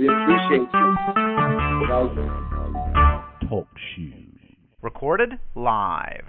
We 0.00 0.08
appreciate 0.08 0.66
you. 0.72 0.96
Talk 3.50 3.68
shoes. 3.94 4.38
Recorded 4.80 5.32
live. 5.54 6.24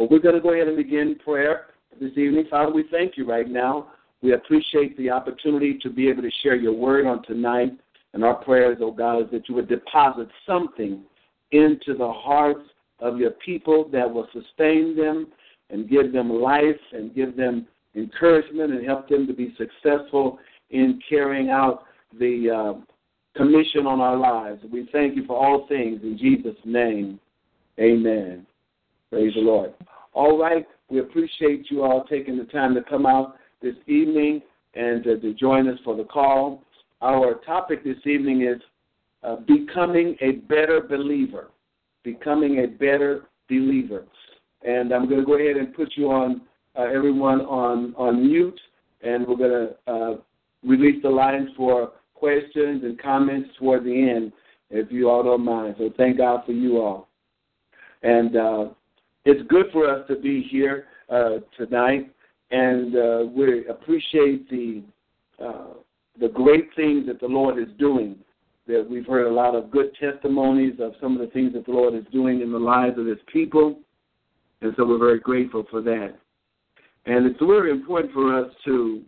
Well, 0.00 0.08
we're 0.10 0.18
going 0.18 0.34
to 0.34 0.40
go 0.40 0.52
ahead 0.52 0.66
and 0.66 0.76
begin 0.76 1.14
prayer 1.24 1.66
this 2.00 2.10
evening. 2.16 2.46
Father, 2.50 2.72
we 2.72 2.86
thank 2.90 3.16
you 3.16 3.24
right 3.24 3.48
now. 3.48 3.92
We 4.20 4.32
appreciate 4.32 4.96
the 4.96 5.10
opportunity 5.10 5.78
to 5.80 5.90
be 5.90 6.08
able 6.08 6.22
to 6.22 6.30
share 6.42 6.56
your 6.56 6.72
word 6.72 7.06
on 7.06 7.22
tonight. 7.22 7.70
And 8.14 8.24
our 8.24 8.34
prayers, 8.34 8.78
oh 8.80 8.90
God, 8.90 9.22
is 9.22 9.30
that 9.30 9.48
you 9.48 9.54
would 9.54 9.68
deposit 9.68 10.26
something 10.44 11.04
into 11.52 11.94
the 11.96 12.12
hearts 12.12 12.68
of 12.98 13.18
your 13.18 13.30
people 13.30 13.88
that 13.92 14.12
will 14.12 14.26
sustain 14.32 14.96
them 14.96 15.28
and 15.70 15.88
give 15.88 16.12
them 16.12 16.30
life 16.30 16.80
and 16.92 17.14
give 17.14 17.36
them 17.36 17.68
encouragement 17.94 18.72
and 18.72 18.84
help 18.84 19.08
them 19.08 19.28
to 19.28 19.32
be 19.32 19.54
successful 19.56 20.40
in 20.70 20.98
carrying 21.08 21.50
out 21.50 21.84
the 22.18 22.50
uh, 22.50 22.80
commission 23.36 23.86
on 23.86 24.00
our 24.00 24.16
lives. 24.16 24.62
We 24.70 24.88
thank 24.92 25.16
you 25.16 25.24
for 25.26 25.36
all 25.36 25.66
things 25.68 26.00
in 26.02 26.18
Jesus' 26.18 26.56
name. 26.64 27.20
Amen. 27.78 28.46
Praise 29.10 29.34
the 29.34 29.40
Lord. 29.40 29.72
All 30.12 30.38
right, 30.38 30.66
we 30.90 31.00
appreciate 31.00 31.70
you 31.70 31.84
all 31.84 32.04
taking 32.04 32.36
the 32.36 32.44
time 32.44 32.74
to 32.74 32.82
come 32.82 33.06
out 33.06 33.36
this 33.62 33.76
evening 33.86 34.42
and 34.74 35.06
uh, 35.06 35.16
to 35.20 35.34
join 35.34 35.68
us 35.68 35.78
for 35.84 35.96
the 35.96 36.04
call. 36.04 36.62
Our 37.00 37.34
topic 37.46 37.84
this 37.84 37.98
evening 38.04 38.42
is 38.42 38.60
uh, 39.22 39.36
becoming 39.36 40.16
a 40.20 40.32
better 40.32 40.80
believer. 40.80 41.48
Becoming 42.02 42.64
a 42.64 42.66
better 42.66 43.26
believer. 43.48 44.04
And 44.66 44.92
I'm 44.92 45.08
going 45.08 45.20
to 45.20 45.26
go 45.26 45.38
ahead 45.38 45.56
and 45.56 45.74
put 45.74 45.92
you 45.96 46.10
on, 46.10 46.42
uh, 46.76 46.82
everyone 46.82 47.42
on, 47.42 47.94
on 47.96 48.26
mute, 48.26 48.60
and 49.02 49.26
we're 49.26 49.36
going 49.36 49.68
to 49.68 49.92
uh, 49.92 50.16
release 50.64 51.00
the 51.02 51.08
lines 51.08 51.50
for 51.56 51.92
questions 52.18 52.82
and 52.84 53.00
comments 53.00 53.50
toward 53.58 53.84
the 53.84 54.10
end, 54.10 54.32
if 54.70 54.90
you 54.90 55.08
all 55.08 55.22
don't 55.22 55.44
mind. 55.44 55.76
So 55.78 55.90
thank 55.96 56.18
God 56.18 56.44
for 56.44 56.52
you 56.52 56.78
all. 56.78 57.08
And 58.02 58.36
uh, 58.36 58.64
it's 59.24 59.46
good 59.48 59.66
for 59.72 59.88
us 59.88 60.06
to 60.08 60.16
be 60.16 60.46
here 60.50 60.86
uh, 61.08 61.38
tonight, 61.56 62.12
and 62.50 62.96
uh, 62.96 63.24
we 63.34 63.66
appreciate 63.66 64.48
the 64.50 64.82
uh, 65.42 65.74
the 66.20 66.28
great 66.28 66.68
things 66.74 67.06
that 67.06 67.20
the 67.20 67.26
Lord 67.26 67.58
is 67.58 67.68
doing. 67.78 68.16
That 68.66 68.86
we've 68.88 69.06
heard 69.06 69.26
a 69.26 69.32
lot 69.32 69.54
of 69.54 69.70
good 69.70 69.90
testimonies 69.98 70.74
of 70.80 70.92
some 71.00 71.14
of 71.14 71.20
the 71.20 71.32
things 71.32 71.54
that 71.54 71.64
the 71.64 71.72
Lord 71.72 71.94
is 71.94 72.04
doing 72.12 72.40
in 72.42 72.52
the 72.52 72.58
lives 72.58 72.98
of 72.98 73.06
His 73.06 73.18
people, 73.32 73.78
and 74.60 74.72
so 74.76 74.86
we're 74.86 74.98
very 74.98 75.20
grateful 75.20 75.64
for 75.70 75.80
that. 75.82 76.14
And 77.06 77.26
it's 77.26 77.40
very 77.40 77.70
important 77.70 78.12
for 78.12 78.38
us 78.38 78.52
to 78.66 79.02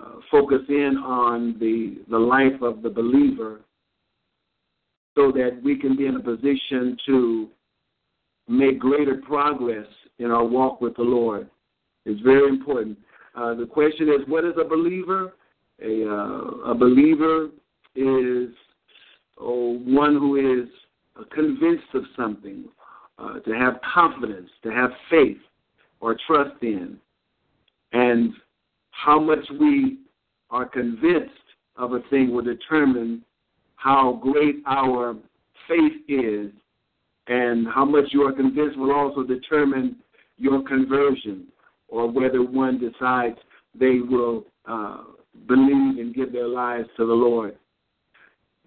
uh, 0.00 0.20
focus 0.30 0.62
in 0.68 0.96
on 1.04 1.58
the 1.58 1.98
the 2.10 2.18
life 2.18 2.60
of 2.62 2.82
the 2.82 2.90
believer, 2.90 3.60
so 5.14 5.30
that 5.32 5.60
we 5.62 5.76
can 5.76 5.96
be 5.96 6.06
in 6.06 6.16
a 6.16 6.20
position 6.20 6.96
to 7.06 7.48
make 8.48 8.78
greater 8.78 9.16
progress 9.16 9.86
in 10.18 10.30
our 10.30 10.44
walk 10.44 10.80
with 10.80 10.96
the 10.96 11.02
Lord. 11.02 11.48
It's 12.04 12.20
very 12.22 12.48
important. 12.48 12.98
Uh, 13.34 13.54
the 13.54 13.66
question 13.66 14.08
is, 14.08 14.26
what 14.26 14.44
is 14.44 14.54
a 14.58 14.64
believer? 14.64 15.34
A, 15.82 16.04
uh, 16.04 16.72
a 16.72 16.74
believer 16.74 17.48
is 17.94 18.50
oh, 19.38 19.78
one 19.84 20.14
who 20.16 20.36
is 20.36 20.68
convinced 21.32 21.94
of 21.94 22.02
something, 22.16 22.64
uh, 23.18 23.40
to 23.40 23.52
have 23.52 23.74
confidence, 23.94 24.50
to 24.62 24.70
have 24.70 24.90
faith 25.10 25.38
or 26.00 26.16
trust 26.26 26.62
in. 26.62 26.98
And 27.92 28.32
how 28.90 29.18
much 29.18 29.44
we 29.58 29.98
are 30.50 30.68
convinced 30.68 31.34
of 31.76 31.92
a 31.92 32.00
thing 32.10 32.32
will 32.32 32.42
determine 32.42 33.22
how 33.76 34.20
great 34.22 34.56
our 34.66 35.16
faith 35.68 35.92
is 36.08 36.50
and 37.28 37.66
how 37.68 37.84
much 37.84 38.06
you 38.10 38.22
are 38.22 38.32
convinced 38.32 38.76
will 38.76 38.92
also 38.92 39.22
determine 39.22 39.96
your 40.36 40.62
conversion 40.64 41.46
or 41.88 42.10
whether 42.10 42.42
one 42.42 42.78
decides 42.78 43.38
they 43.78 44.00
will 44.00 44.44
uh, 44.66 44.98
believe 45.46 45.98
and 45.98 46.14
give 46.14 46.32
their 46.32 46.48
lives 46.48 46.88
to 46.96 47.06
the 47.06 47.12
Lord. 47.12 47.56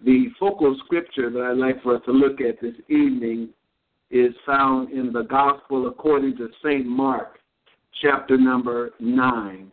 The 0.04 0.26
focal 0.38 0.76
scripture 0.84 1.30
that 1.30 1.42
I'd 1.42 1.56
like 1.56 1.82
for 1.82 1.96
us 1.96 2.02
to 2.06 2.12
look 2.12 2.40
at 2.40 2.60
this 2.60 2.74
evening 2.88 3.50
is 4.10 4.34
found 4.44 4.90
in 4.90 5.12
the 5.12 5.22
Gospel 5.22 5.86
according 5.86 6.36
to 6.36 6.48
St. 6.62 6.86
Mark, 6.86 7.38
chapter 8.02 8.36
number 8.36 8.90
9. 9.00 9.70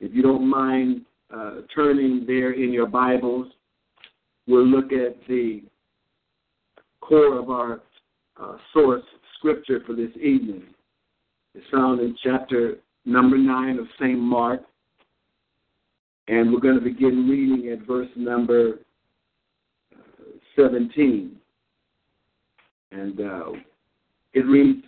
If 0.00 0.14
you 0.14 0.22
don't 0.22 0.48
mind 0.48 1.02
uh, 1.34 1.62
turning 1.74 2.24
there 2.26 2.52
in 2.52 2.72
your 2.72 2.86
Bibles, 2.86 3.48
we'll 4.46 4.66
look 4.66 4.92
at 4.92 5.16
the 5.28 5.62
core 7.00 7.38
of 7.38 7.50
our 7.50 7.80
uh, 8.40 8.56
source 8.72 9.02
scripture 9.36 9.80
for 9.86 9.94
this 9.94 10.10
evening. 10.16 10.62
It's 11.54 11.66
found 11.72 12.00
in 12.00 12.16
chapter 12.22 12.76
number 13.04 13.36
9 13.36 13.78
of 13.78 13.86
St. 13.98 14.18
Mark. 14.18 14.62
And 16.28 16.52
we're 16.52 16.60
going 16.60 16.78
to 16.78 16.84
begin 16.84 17.28
reading 17.28 17.72
at 17.72 17.86
verse 17.86 18.08
number 18.16 18.78
17. 20.56 21.36
And 22.92 23.20
uh, 23.20 23.52
it 24.34 24.40
reads 24.46 24.84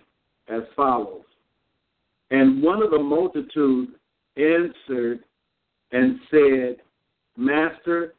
as 0.49 0.63
follows 0.77 1.23
And 2.31 2.63
one 2.63 2.83
of 2.83 2.91
the 2.91 2.99
multitude 2.99 3.89
answered 4.43 5.21
and 5.93 6.19
said, 6.31 6.77
Master, 7.37 8.15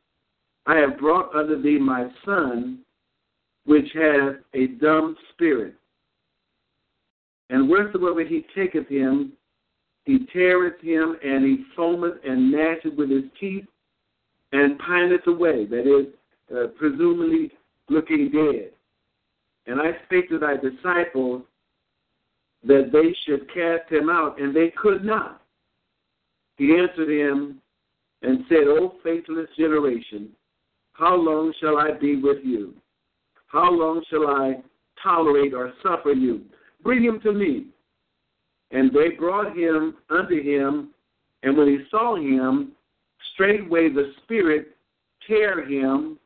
I 0.66 0.78
have 0.78 0.98
brought 0.98 1.34
unto 1.36 1.62
thee 1.62 1.80
my 1.80 2.10
son, 2.26 2.80
which 3.66 3.88
hath 3.94 4.36
a 4.54 4.68
dumb 4.80 5.16
spirit. 5.32 5.76
And 7.50 7.70
wheresoever 7.70 8.24
he 8.24 8.46
taketh 8.56 8.88
him, 8.88 9.34
he 10.06 10.26
teareth 10.34 10.82
him, 10.82 11.18
and 11.24 11.46
he 11.46 11.66
foameth 11.78 12.18
and 12.28 12.54
gnasheth 12.54 12.96
with 12.96 13.10
his 13.10 13.26
teeth, 13.40 13.66
and 14.52 14.80
pineth 14.80 15.28
away. 15.28 15.66
That 15.66 15.88
is, 15.88 16.08
uh, 16.56 16.68
presumably 16.78 17.52
looking 17.90 18.32
dead. 18.32 18.72
And 19.68 19.80
I 19.80 19.98
spake 20.06 20.30
to 20.30 20.40
thy 20.40 20.56
disciples 20.58 21.44
that 22.64 22.90
they 22.92 23.16
should 23.26 23.52
cast 23.54 23.92
him 23.92 24.10
out, 24.10 24.40
and 24.40 24.56
they 24.56 24.72
could 24.72 25.04
not. 25.04 25.41
He 26.62 26.78
answered 26.78 27.10
him 27.10 27.60
and 28.22 28.46
said, 28.48 28.68
O 28.68 28.94
faithless 29.04 29.48
generation, 29.58 30.30
how 30.94 31.16
long 31.16 31.52
shall 31.60 31.80
I 31.80 31.94
be 31.94 32.18
with 32.18 32.38
you? 32.44 32.76
How 33.48 33.72
long 33.72 34.04
shall 34.12 34.28
I 34.28 34.62
tolerate 35.02 35.56
or 35.56 35.74
suffer 35.82 36.12
you? 36.12 36.42
Bring 36.84 37.04
him 37.04 37.20
to 37.22 37.34
me. 37.34 37.66
And 38.70 38.92
they 38.94 39.16
brought 39.18 39.58
him 39.58 39.96
unto 40.12 40.40
him, 40.40 40.90
and 41.42 41.58
when 41.58 41.68
he 41.68 41.80
saw 41.90 42.16
him, 42.16 42.74
straightway 43.34 43.90
the 43.90 44.14
Spirit 44.22 44.78
tear 45.28 45.66
him, 45.66 46.20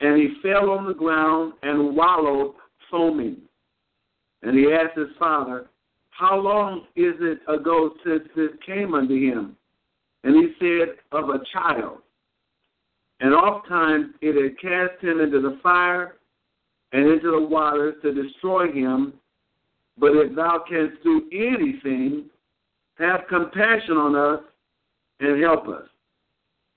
and 0.00 0.16
he 0.20 0.34
fell 0.42 0.68
on 0.70 0.84
the 0.84 0.94
ground 0.94 1.52
and 1.62 1.94
wallowed, 1.94 2.54
foaming. 2.90 3.36
And 4.42 4.58
he 4.58 4.72
asked 4.72 4.98
his 4.98 5.16
father, 5.16 5.68
How 6.12 6.38
long 6.38 6.82
is 6.94 7.14
it 7.20 7.40
ago 7.48 7.94
since 8.04 8.22
this 8.36 8.50
came 8.64 8.94
unto 8.94 9.14
him? 9.14 9.56
And 10.24 10.36
he 10.36 10.52
said, 10.60 10.96
Of 11.10 11.30
a 11.30 11.40
child. 11.52 11.98
And 13.20 13.34
oft 13.34 13.66
times 13.68 14.14
it 14.20 14.40
had 14.40 14.60
cast 14.60 15.02
him 15.02 15.20
into 15.20 15.40
the 15.40 15.58
fire 15.62 16.16
and 16.92 17.10
into 17.10 17.30
the 17.30 17.40
waters 17.40 17.94
to 18.02 18.12
destroy 18.12 18.70
him. 18.70 19.14
But 19.98 20.12
if 20.12 20.36
thou 20.36 20.64
canst 20.68 21.02
do 21.02 21.28
anything, 21.32 22.26
have 22.98 23.22
compassion 23.28 23.96
on 23.96 24.14
us 24.14 24.44
and 25.20 25.42
help 25.42 25.66
us. 25.66 25.88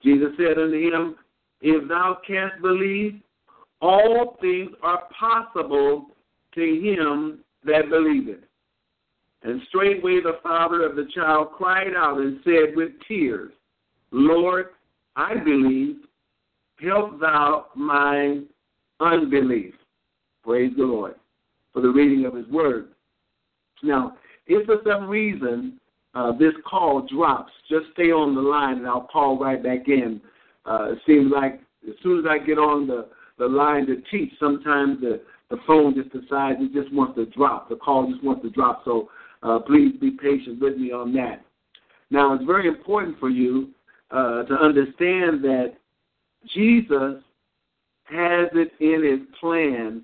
Jesus 0.01 0.29
said 0.37 0.57
unto 0.57 0.79
him, 0.79 1.15
If 1.61 1.87
thou 1.89 2.19
canst 2.25 2.61
believe, 2.61 3.19
all 3.81 4.37
things 4.39 4.71
are 4.81 5.03
possible 5.19 6.07
to 6.53 6.61
him 6.61 7.39
that 7.65 7.89
believeth. 7.89 8.39
And 9.45 9.61
straightway 9.67 10.21
the 10.21 10.39
father 10.41 10.83
of 10.83 10.95
the 10.95 11.07
child 11.13 11.51
cried 11.51 11.93
out 11.95 12.17
and 12.17 12.39
said 12.43 12.75
with 12.75 12.89
tears, 13.07 13.51
Lord, 14.09 14.69
I 15.15 15.35
believe, 15.35 15.97
help 16.81 17.19
thou 17.19 17.67
my 17.75 18.41
unbelief. 18.99 19.75
Praise 20.43 20.71
the 20.75 20.83
Lord 20.83 21.13
for 21.73 21.83
the 21.83 21.89
reading 21.89 22.25
of 22.25 22.33
his 22.33 22.47
word. 22.47 22.87
Now, 23.83 24.17
if 24.47 24.65
for 24.65 24.77
some 24.83 25.07
reason 25.07 25.79
uh, 26.15 26.31
this 26.31 26.53
call 26.67 27.05
drops, 27.07 27.51
just 27.69 27.85
stay 27.93 28.11
on 28.11 28.33
the 28.33 28.41
line 28.41 28.79
and 28.79 28.87
I'll 28.87 29.07
call 29.11 29.37
right 29.37 29.61
back 29.61 29.87
in. 29.87 30.21
Uh, 30.65 30.93
it 30.93 30.99
seems 31.05 31.31
like 31.31 31.61
as 31.87 31.93
soon 32.01 32.17
as 32.17 32.25
I 32.27 32.39
get 32.39 32.57
on 32.57 32.87
the, 32.87 33.09
the 33.37 33.45
line 33.45 33.85
to 33.87 33.97
teach, 34.09 34.33
sometimes 34.39 35.01
the, 35.01 35.21
the 35.51 35.57
phone 35.67 35.93
just 35.93 36.11
decides 36.11 36.57
it 36.61 36.73
just 36.73 36.91
wants 36.91 37.15
to 37.17 37.27
drop. 37.27 37.69
The 37.69 37.75
call 37.75 38.09
just 38.11 38.23
wants 38.23 38.41
to 38.41 38.49
drop. 38.49 38.81
So 38.85 39.09
uh, 39.45 39.59
please 39.59 39.95
be 40.01 40.11
patient 40.11 40.59
with 40.59 40.77
me 40.77 40.91
on 40.91 41.13
that. 41.13 41.45
Now, 42.09 42.33
it's 42.33 42.43
very 42.45 42.67
important 42.67 43.19
for 43.19 43.29
you 43.29 43.69
uh, 44.11 44.43
to 44.43 44.53
understand 44.55 45.43
that 45.43 45.73
Jesus 46.53 47.21
has 48.05 48.49
it 48.53 48.71
in 48.79 49.03
his 49.03 49.27
plan 49.39 50.03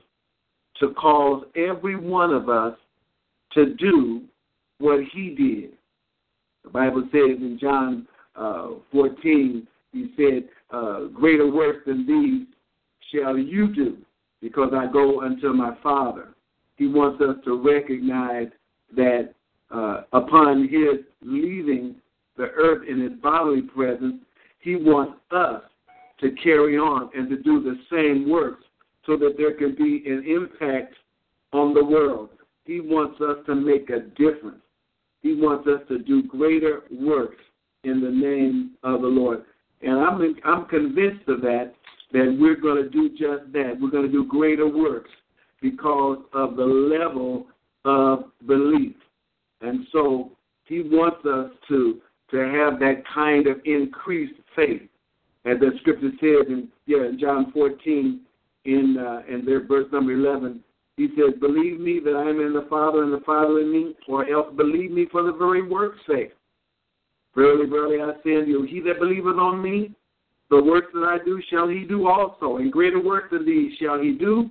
to 0.80 0.90
cause 0.94 1.44
every 1.56 1.96
one 1.96 2.34
of 2.34 2.50
us 2.50 2.76
to 3.54 3.74
do 3.76 4.24
what 4.80 5.00
he 5.14 5.30
did. 5.36 5.72
The 6.64 6.70
Bible 6.70 7.04
says 7.12 7.38
in 7.40 7.58
John 7.60 8.08
uh, 8.36 8.70
14, 8.92 9.68
he 9.92 10.14
said, 10.18 10.50
uh, 10.72 11.06
Greater 11.06 11.52
works 11.52 11.80
than 11.86 12.06
these 12.08 12.48
shall 13.12 13.38
you 13.38 13.74
do, 13.74 13.98
because 14.42 14.72
I 14.76 14.92
go 14.92 15.22
unto 15.22 15.54
my 15.54 15.76
Father. 15.84 16.30
He 16.76 16.88
wants 16.88 17.22
us 17.22 17.36
to 17.46 17.62
recognize 17.62 18.48
that 18.96 19.34
uh, 19.72 20.02
upon 20.14 20.68
his 20.68 21.06
leaving 21.22 21.96
the 22.38 22.44
earth 22.44 22.88
in 22.88 23.02
his 23.02 23.14
bodily 23.22 23.62
presence, 23.62 24.16
he 24.60 24.76
wants 24.76 25.18
us 25.32 25.62
to 26.20 26.32
carry 26.44 26.78
on 26.78 27.10
and 27.16 27.30
to 27.30 27.38
do 27.38 27.62
the 27.62 27.78
same 27.92 28.30
works 28.30 28.64
so 29.06 29.18
that 29.18 29.36
there 29.38 29.54
can 29.54 29.76
be 29.76 30.04
an 30.06 30.24
impact 30.28 30.94
on 31.54 31.74
the 31.74 31.84
world. 31.84 32.30
He 32.66 32.80
wants 32.80 33.20
us 33.22 33.38
to 33.48 33.56
make 33.56 33.90
a 33.90 34.02
difference. 34.02 34.62
He 35.22 35.36
wants 35.36 35.68
us 35.68 35.82
to 35.88 36.00
do 36.00 36.24
greater 36.24 36.84
works 36.92 37.44
in 37.84 38.02
the 38.02 38.10
name 38.10 38.72
of 38.84 39.02
the 39.02 39.08
Lord. 39.08 39.44
And 39.82 40.00
I'm 40.00 40.36
I'm 40.46 40.66
convinced 40.66 41.28
of 41.28 41.42
that 41.42 41.74
that 42.14 42.38
we're 42.40 42.56
going 42.56 42.84
to 42.84 42.90
do 42.90 43.10
just 43.10 43.52
that. 43.54 43.78
We're 43.82 43.90
going 43.90 44.06
to 44.06 44.12
do 44.12 44.26
greater 44.26 44.68
works 44.68 45.10
because 45.62 46.20
of 46.34 46.56
the 46.56 46.64
level 46.64 47.48
of 47.86 48.26
belief. 48.46 48.96
And 49.62 49.86
so 49.92 50.32
he 50.66 50.82
wants 50.82 51.26
us 51.26 51.52
to 51.70 52.02
to 52.32 52.38
have 52.38 52.80
that 52.80 53.04
kind 53.14 53.46
of 53.46 53.58
increased 53.66 54.40
faith. 54.56 54.84
As 55.44 55.60
the 55.60 55.72
scripture 55.82 56.12
says 56.20 56.48
in 56.48 56.70
yeah, 56.86 57.10
John 57.20 57.52
14 57.52 58.22
in 58.66 58.98
uh, 58.98 59.22
in 59.28 59.46
their 59.46 59.66
verse 59.66 59.88
number 59.92 60.14
11, 60.14 60.64
he 60.98 61.08
says, 61.16 61.34
Believe 61.40 61.80
me 61.80 62.00
that 62.04 62.16
I 62.16 62.30
am 62.30 62.40
in 62.40 62.54
the 62.54 62.68
Father 62.70 63.04
and 63.04 63.14
the 63.14 63.26
Father 63.26 63.60
in 63.60 63.72
me, 63.72 63.96
or 64.08 64.30
else 64.30 64.54
believe 64.56 64.92
me 64.92 65.08
for 65.12 65.24
the 65.24 65.32
very 65.32 65.62
work's 65.62 66.00
sake. 66.08 66.34
Verily, 67.36 67.68
verily, 67.70 68.02
I 68.02 68.14
say 68.24 68.36
unto 68.36 68.50
you, 68.50 68.64
he 68.64 68.82
that 68.82 69.00
believeth 69.00 69.38
on 69.38 69.64
me, 69.64 69.96
the 70.50 70.62
works 70.62 70.88
that 70.94 71.04
I 71.04 71.24
do 71.24 71.42
shall 71.50 71.68
he 71.68 71.86
do 71.86 72.08
also, 72.08 72.58
and 72.58 72.72
greater 72.72 73.02
works 73.02 73.30
than 73.32 73.46
these 73.46 73.76
shall 73.78 74.00
he 74.00 74.12
do, 74.12 74.50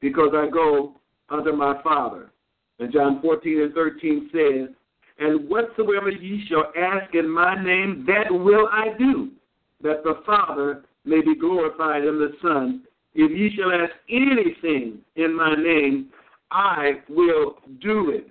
because 0.00 0.30
I 0.34 0.48
go 0.48 0.94
unto 1.28 1.52
my 1.52 1.80
Father. 1.82 2.32
And 2.78 2.92
John 2.92 3.20
14 3.22 3.62
and 3.62 3.74
13 3.74 4.30
says, 4.32 4.74
And 5.18 5.48
whatsoever 5.48 6.10
ye 6.10 6.44
shall 6.48 6.72
ask 6.76 7.14
in 7.14 7.28
my 7.28 7.62
name, 7.62 8.04
that 8.06 8.30
will 8.30 8.68
I 8.70 8.96
do, 8.98 9.30
that 9.82 10.02
the 10.04 10.20
Father 10.26 10.84
may 11.04 11.20
be 11.20 11.34
glorified 11.34 12.04
in 12.04 12.18
the 12.18 12.32
Son. 12.42 12.82
If 13.14 13.30
ye 13.30 13.56
shall 13.56 13.72
ask 13.72 13.92
anything 14.10 14.98
in 15.16 15.34
my 15.34 15.54
name, 15.54 16.10
I 16.50 17.00
will 17.08 17.56
do 17.80 18.10
it. 18.10 18.28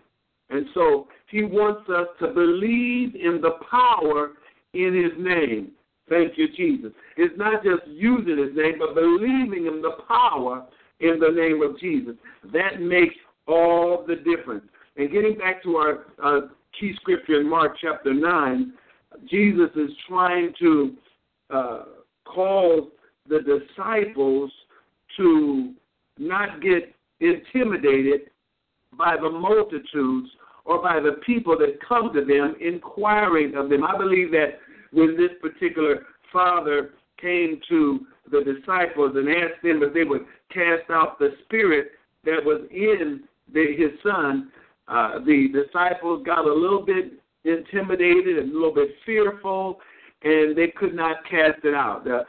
And 0.49 0.67
so 0.73 1.07
he 1.31 1.43
wants 1.43 1.89
us 1.89 2.07
to 2.19 2.27
believe 2.27 3.15
in 3.15 3.41
the 3.41 3.57
power 3.69 4.33
in 4.73 4.93
his 4.93 5.11
name. 5.17 5.71
Thank 6.07 6.37
you, 6.37 6.47
Jesus. 6.55 6.91
It's 7.17 7.35
not 7.37 7.63
just 7.63 7.81
using 7.87 8.37
his 8.37 8.55
name, 8.55 8.75
but 8.77 8.93
believing 8.93 9.65
in 9.65 9.81
the 9.81 9.97
power 10.07 10.65
in 10.99 11.19
the 11.19 11.31
name 11.31 11.63
of 11.63 11.79
Jesus. 11.79 12.15
That 12.53 12.79
makes 12.79 13.15
all 13.47 14.05
the 14.07 14.15
difference. 14.15 14.65
And 14.97 15.11
getting 15.11 15.37
back 15.37 15.61
to 15.63 15.75
our 15.77 16.49
key 16.79 16.93
scripture 16.95 17.41
in 17.41 17.49
Mark 17.49 17.77
chapter 17.81 18.13
9, 18.13 18.73
Jesus 19.29 19.69
is 19.75 19.91
trying 20.07 20.53
to 20.59 20.93
uh, 21.49 21.83
the 23.27 23.39
disciples 23.39 24.51
to 25.17 25.73
not 26.17 26.61
get 26.61 26.93
intimidated 27.19 28.29
by 28.97 29.15
the 29.21 29.29
multitudes 29.29 30.29
or 30.65 30.81
by 30.81 30.99
the 30.99 31.13
people 31.25 31.57
that 31.57 31.79
come 31.87 32.13
to 32.13 32.25
them 32.25 32.55
inquiring 32.59 33.55
of 33.55 33.69
them. 33.69 33.83
I 33.83 33.97
believe 33.97 34.31
that 34.31 34.59
when 34.91 35.15
this 35.17 35.31
particular 35.41 36.05
father 36.31 36.91
came 37.21 37.59
to 37.69 38.05
the 38.31 38.41
disciples 38.43 39.15
and 39.15 39.29
asked 39.29 39.61
them 39.63 39.81
if 39.83 39.93
they 39.93 40.03
would 40.03 40.25
cast 40.51 40.89
out 40.89 41.19
the 41.19 41.35
spirit 41.45 41.91
that 42.25 42.43
was 42.43 42.61
in 42.71 43.23
the, 43.55 43.75
his 43.75 43.91
son, 44.03 44.51
uh, 44.87 45.17
the 45.25 45.47
disciples 45.51 46.21
got 46.23 46.45
a 46.45 46.53
little 46.53 46.85
bit 46.85 47.13
intimidated 47.43 48.37
and 48.37 48.51
a 48.51 48.53
little 48.53 48.73
bit 48.73 48.89
fearful, 49.05 49.79
and 50.23 50.55
they 50.55 50.67
could 50.67 50.93
not 50.93 51.17
cast 51.29 51.63
it 51.63 51.73
out. 51.73 52.07
Uh, 52.07 52.23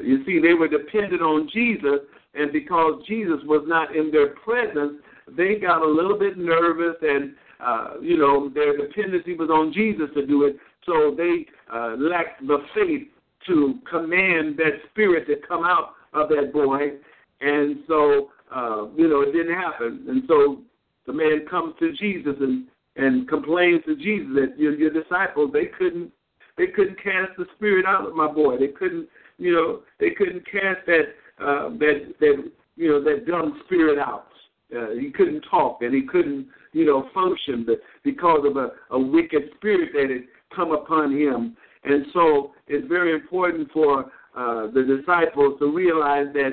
you 0.00 0.24
see, 0.24 0.38
they 0.38 0.54
were 0.54 0.68
dependent 0.68 1.20
on 1.20 1.50
Jesus, 1.52 2.00
and 2.34 2.50
because 2.52 3.02
Jesus 3.06 3.40
was 3.44 3.64
not 3.66 3.94
in 3.94 4.10
their 4.10 4.28
presence, 4.28 4.94
they 5.36 5.56
got 5.56 5.82
a 5.82 5.86
little 5.86 6.18
bit 6.18 6.38
nervous 6.38 6.96
and 7.02 7.34
uh, 7.60 7.94
you 8.00 8.16
know, 8.16 8.48
their 8.48 8.76
dependency 8.76 9.34
was 9.34 9.50
on 9.50 9.72
Jesus 9.72 10.08
to 10.14 10.24
do 10.26 10.44
it, 10.44 10.56
so 10.86 11.14
they 11.16 11.46
uh, 11.72 11.96
lacked 11.98 12.46
the 12.46 12.58
faith 12.74 13.08
to 13.46 13.78
command 13.90 14.56
that 14.56 14.80
spirit 14.90 15.26
to 15.26 15.36
come 15.46 15.64
out 15.64 15.94
of 16.12 16.28
that 16.28 16.52
boy, 16.52 16.92
and 17.40 17.78
so 17.88 18.30
uh, 18.54 18.86
you 18.96 19.08
know 19.08 19.22
it 19.22 19.32
didn't 19.32 19.54
happen. 19.54 20.04
And 20.08 20.22
so 20.28 20.62
the 21.08 21.12
man 21.12 21.44
comes 21.50 21.74
to 21.80 21.92
Jesus 21.94 22.36
and 22.40 22.66
and 22.94 23.28
complains 23.28 23.84
to 23.86 23.96
Jesus 23.96 24.28
that 24.34 24.58
your, 24.58 24.74
your 24.74 24.90
disciples 24.90 25.50
they 25.52 25.66
couldn't 25.66 26.12
they 26.56 26.68
couldn't 26.68 26.96
cast 27.02 27.36
the 27.36 27.46
spirit 27.56 27.84
out 27.86 28.06
of 28.06 28.14
my 28.14 28.30
boy. 28.30 28.56
They 28.58 28.68
couldn't 28.68 29.08
you 29.38 29.52
know 29.52 29.80
they 29.98 30.10
couldn't 30.10 30.44
cast 30.46 30.86
that 30.86 31.14
uh, 31.40 31.70
that 31.78 32.14
that 32.20 32.52
you 32.76 32.88
know 32.88 33.02
that 33.02 33.26
dumb 33.26 33.60
spirit 33.66 33.98
out. 33.98 34.28
Uh, 34.72 34.90
he 34.90 35.10
couldn't 35.10 35.40
talk 35.50 35.80
and 35.80 35.94
he 35.94 36.02
couldn't 36.02 36.46
you 36.72 36.84
know, 36.84 37.08
function 37.14 37.66
because 38.04 38.40
of 38.44 38.56
a, 38.56 38.70
a 38.90 38.98
wicked 38.98 39.42
spirit 39.56 39.90
that 39.94 40.10
had 40.10 40.24
come 40.54 40.72
upon 40.72 41.12
him. 41.12 41.56
And 41.84 42.06
so 42.12 42.52
it's 42.66 42.86
very 42.88 43.12
important 43.12 43.70
for 43.72 44.04
uh, 44.36 44.66
the 44.72 44.98
disciples 44.98 45.58
to 45.60 45.74
realize 45.74 46.26
that 46.34 46.52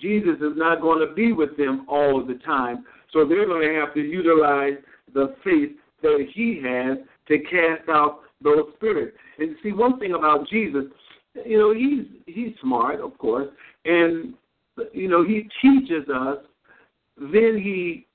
Jesus 0.00 0.36
is 0.36 0.56
not 0.56 0.80
going 0.80 1.06
to 1.06 1.14
be 1.14 1.32
with 1.32 1.56
them 1.56 1.86
all 1.88 2.24
the 2.24 2.34
time. 2.44 2.84
So 3.12 3.26
they're 3.26 3.46
going 3.46 3.68
to 3.68 3.74
have 3.80 3.94
to 3.94 4.00
utilize 4.00 4.74
the 5.14 5.34
faith 5.44 5.72
that 6.02 6.26
he 6.32 6.60
has 6.64 6.98
to 7.28 7.38
cast 7.38 7.88
out 7.88 8.20
those 8.42 8.64
spirits. 8.76 9.16
And 9.38 9.56
see, 9.62 9.72
one 9.72 9.98
thing 9.98 10.14
about 10.14 10.48
Jesus, 10.48 10.84
you 11.44 11.58
know, 11.58 11.74
he's 11.74 12.06
he's 12.26 12.54
smart, 12.60 13.00
of 13.00 13.16
course, 13.18 13.48
and 13.84 14.34
you 14.92 15.08
know 15.08 15.24
he 15.24 15.48
teaches 15.62 16.08
us. 16.08 16.38
Then 17.18 17.58
he 17.62 18.06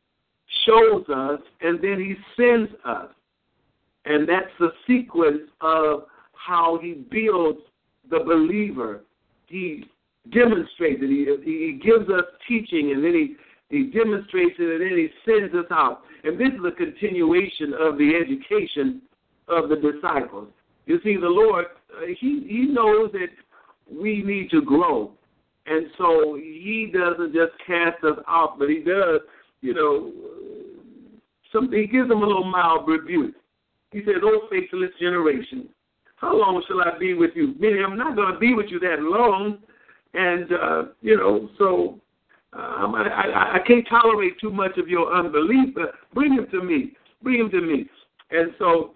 shows 0.66 1.04
us, 1.10 1.40
and 1.62 1.82
then 1.82 2.00
he 2.00 2.16
sends 2.36 2.72
us. 2.86 3.10
And 4.06 4.28
that's 4.28 4.52
the 4.60 4.72
sequence 4.88 5.50
of 5.62 6.04
how 6.34 6.80
he 6.82 7.06
builds 7.12 7.60
the 8.10 8.20
believer. 8.20 9.02
He 9.48 9.86
demonstrates 10.32 11.02
it. 11.02 11.44
He, 11.44 11.52
he 11.52 11.80
gives 11.84 12.10
us 12.10 12.26
teaching, 12.48 12.92
and 12.92 13.04
then 13.04 13.14
he, 13.14 13.36
he 13.72 13.86
demonstrates 13.86 14.56
it, 14.60 14.82
and 14.82 14.82
then 14.82 14.98
he 14.98 15.10
sends 15.26 15.54
us 15.56 15.66
out. 15.72 16.02
And 16.24 16.40
this 16.40 16.50
is 16.50 16.66
a 16.66 16.76
continuation 16.76 17.74
of 17.74 17.98
the 17.98 18.14
education 18.16 19.02
of 19.48 19.70
the 19.70 19.78
disciples. 19.78 20.50
You 20.86 21.00
see, 21.04 21.16
the 21.16 21.28
Lord, 21.28 21.66
uh, 21.92 22.06
he, 22.20 22.46
he 22.48 22.68
knows 22.68 23.12
that 23.14 23.30
we 23.92 24.22
need 24.22 24.52
to 24.52 24.62
grow. 24.62 25.14
And 25.66 25.88
so 25.98 26.36
he 26.36 26.92
doesn't 26.94 27.34
just 27.34 27.54
cast 27.66 28.04
us 28.04 28.18
out, 28.28 28.58
but 28.60 28.70
he 28.70 28.80
does 28.80 29.22
you 29.62 29.74
know, 29.74 30.12
something. 31.54 31.80
He 31.80 31.88
gives 31.88 32.10
them 32.10 32.24
a 32.24 32.26
little 32.26 32.44
mild 32.44 32.88
rebuke. 32.88 33.36
He 33.92 34.00
says, 34.00 34.22
"Oh, 34.24 34.48
faithless 34.50 34.90
generation, 35.00 35.70
how 36.18 36.36
long 36.36 36.64
shall 36.68 36.82
I 36.82 36.98
be 36.98 37.14
with 37.14 37.32
you? 37.36 37.54
Meaning, 37.60 37.84
I'm 37.88 37.98
not 37.98 38.16
going 38.16 38.34
to 38.34 38.40
be 38.40 38.54
with 38.54 38.68
you 38.70 38.80
that 38.80 39.00
long, 39.00 39.60
and 40.14 40.52
uh, 40.52 40.84
you 41.02 41.16
know, 41.16 41.50
so 41.58 42.00
um, 42.54 42.96
I, 42.96 43.08
I, 43.08 43.56
I 43.56 43.60
can't 43.66 43.88
tolerate 43.90 44.40
too 44.40 44.52
much 44.52 44.78
of 44.78 44.88
your 44.88 45.14
unbelief. 45.14 45.74
But 45.76 45.94
bring 46.14 46.34
him 46.34 46.48
to 46.52 46.64
me. 46.64 46.94
Bring 47.24 47.40
him 47.40 47.52
to 47.52 47.62
me." 47.62 47.90
And 48.32 48.52
so, 48.60 48.96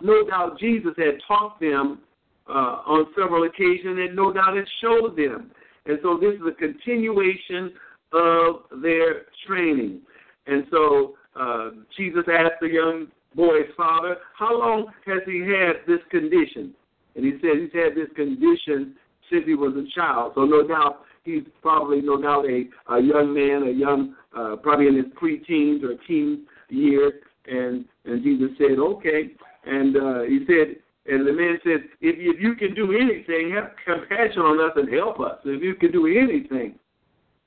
no 0.00 0.26
doubt, 0.26 0.58
Jesus 0.58 0.92
had 0.96 1.20
taught 1.26 1.60
them 1.60 2.00
uh, 2.48 2.82
on 2.86 3.06
several 3.16 3.44
occasions, 3.44 3.98
and 3.98 4.16
no 4.16 4.32
doubt 4.32 4.56
it 4.56 4.68
showed 4.80 5.16
them. 5.16 5.50
And 5.86 5.98
so, 6.02 6.18
this 6.20 6.34
is 6.34 6.46
a 6.46 6.54
continuation 6.54 7.72
of 8.12 8.62
their 8.82 9.26
training. 9.46 10.00
And 10.46 10.64
so 10.70 11.14
uh, 11.36 11.70
Jesus 11.96 12.24
asked 12.32 12.60
the 12.60 12.68
young 12.68 13.06
boy's 13.34 13.70
father, 13.76 14.16
How 14.36 14.58
long 14.58 14.86
has 15.06 15.20
he 15.26 15.40
had 15.40 15.86
this 15.86 16.00
condition? 16.10 16.74
And 17.14 17.24
he 17.24 17.32
said 17.40 17.60
he's 17.60 17.72
had 17.72 17.94
this 17.94 18.10
condition 18.14 18.96
since 19.30 19.44
he 19.46 19.54
was 19.54 19.74
a 19.74 19.86
child. 19.94 20.32
So 20.34 20.44
no 20.44 20.66
doubt 20.66 21.02
he's 21.24 21.42
probably 21.62 22.00
no 22.00 22.20
doubt 22.20 22.44
a, 22.46 22.64
a 22.94 23.00
young 23.00 23.34
man, 23.34 23.68
a 23.68 23.72
young 23.72 24.14
uh, 24.36 24.56
probably 24.56 24.86
in 24.86 24.96
his 24.96 25.06
preteens 25.20 25.82
or 25.82 25.94
teen 26.06 26.46
years. 26.68 27.12
And 27.46 27.84
and 28.04 28.22
Jesus 28.22 28.50
said, 28.58 28.78
Okay. 28.78 29.30
And 29.64 29.96
uh, 29.96 30.22
he 30.22 30.40
said, 30.46 30.76
And 31.06 31.26
the 31.26 31.32
man 31.32 31.58
said, 31.64 31.88
if, 32.00 32.16
if 32.18 32.40
you 32.40 32.54
can 32.54 32.74
do 32.74 32.92
anything, 32.92 33.52
have 33.54 33.72
compassion 33.84 34.42
on 34.42 34.60
us 34.60 34.72
and 34.76 34.92
help 34.92 35.20
us. 35.20 35.38
If 35.44 35.62
you 35.62 35.74
can 35.74 35.92
do 35.92 36.06
anything. 36.06 36.78